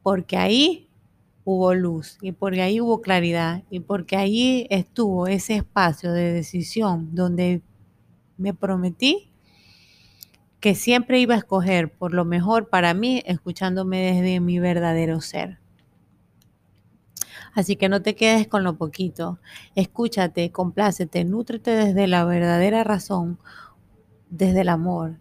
porque 0.04 0.38
ahí 0.38 0.90
hubo 1.44 1.74
luz 1.74 2.18
y 2.22 2.34
porque 2.34 2.62
ahí 2.62 2.82
hubo 2.82 3.02
claridad 3.02 3.64
y 3.70 3.80
porque 3.80 4.18
ahí 4.18 4.68
estuvo 4.70 5.28
ese 5.28 5.56
espacio 5.56 6.12
de 6.12 6.34
decisión 6.34 7.16
donde 7.16 7.62
me 8.38 8.54
prometí 8.54 9.32
que 10.60 10.76
siempre 10.76 11.20
iba 11.20 11.36
a 11.36 11.40
escoger 11.40 11.92
por 11.92 12.14
lo 12.14 12.26
mejor 12.26 12.70
para 12.70 12.94
mí, 12.94 13.22
escuchándome 13.26 14.14
desde 14.14 14.40
mi 14.40 14.60
verdadero 14.60 15.22
ser. 15.22 15.60
Así 17.54 17.76
que 17.76 17.90
no 17.90 18.02
te 18.02 18.16
quedes 18.16 18.48
con 18.48 18.64
lo 18.64 18.78
poquito, 18.78 19.40
escúchate, 19.76 20.52
complácete, 20.52 21.24
nútrete 21.26 21.72
desde 21.72 22.08
la 22.08 22.24
verdadera 22.24 22.84
razón, 22.84 23.40
desde 24.30 24.62
el 24.62 24.70
amor, 24.70 25.18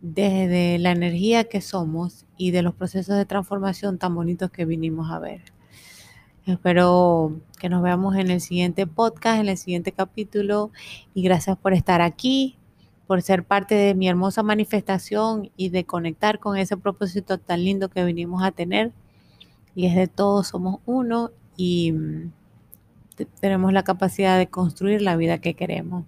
desde 0.00 0.78
la 0.78 0.90
energía 0.90 1.44
que 1.44 1.62
somos 1.62 2.26
y 2.36 2.50
de 2.50 2.62
los 2.62 2.74
procesos 2.74 3.16
de 3.16 3.24
transformación 3.24 3.96
tan 3.96 4.14
bonitos 4.14 4.50
que 4.50 4.66
vinimos 4.66 5.10
a 5.10 5.18
ver. 5.18 5.40
Espero 6.44 7.40
que 7.58 7.70
nos 7.70 7.82
veamos 7.82 8.16
en 8.16 8.30
el 8.30 8.42
siguiente 8.42 8.86
podcast, 8.86 9.40
en 9.40 9.48
el 9.48 9.56
siguiente 9.56 9.92
capítulo 9.92 10.70
y 11.14 11.22
gracias 11.22 11.56
por 11.56 11.72
estar 11.72 12.02
aquí, 12.02 12.58
por 13.06 13.22
ser 13.22 13.44
parte 13.44 13.74
de 13.74 13.94
mi 13.94 14.08
hermosa 14.08 14.42
manifestación 14.42 15.50
y 15.56 15.68
de 15.68 15.84
conectar 15.84 16.38
con 16.38 16.56
ese 16.56 16.76
propósito 16.76 17.38
tan 17.38 17.64
lindo 17.64 17.88
que 17.88 18.04
vinimos 18.04 18.42
a 18.42 18.50
tener. 18.50 18.92
Y 19.74 19.86
es 19.86 19.94
de 19.94 20.06
todos 20.06 20.48
somos 20.48 20.80
uno 20.86 21.30
y 21.56 21.92
mm, 21.92 22.32
tenemos 23.40 23.72
la 23.72 23.84
capacidad 23.84 24.38
de 24.38 24.48
construir 24.48 25.02
la 25.02 25.16
vida 25.16 25.38
que 25.38 25.54
queremos. 25.54 26.04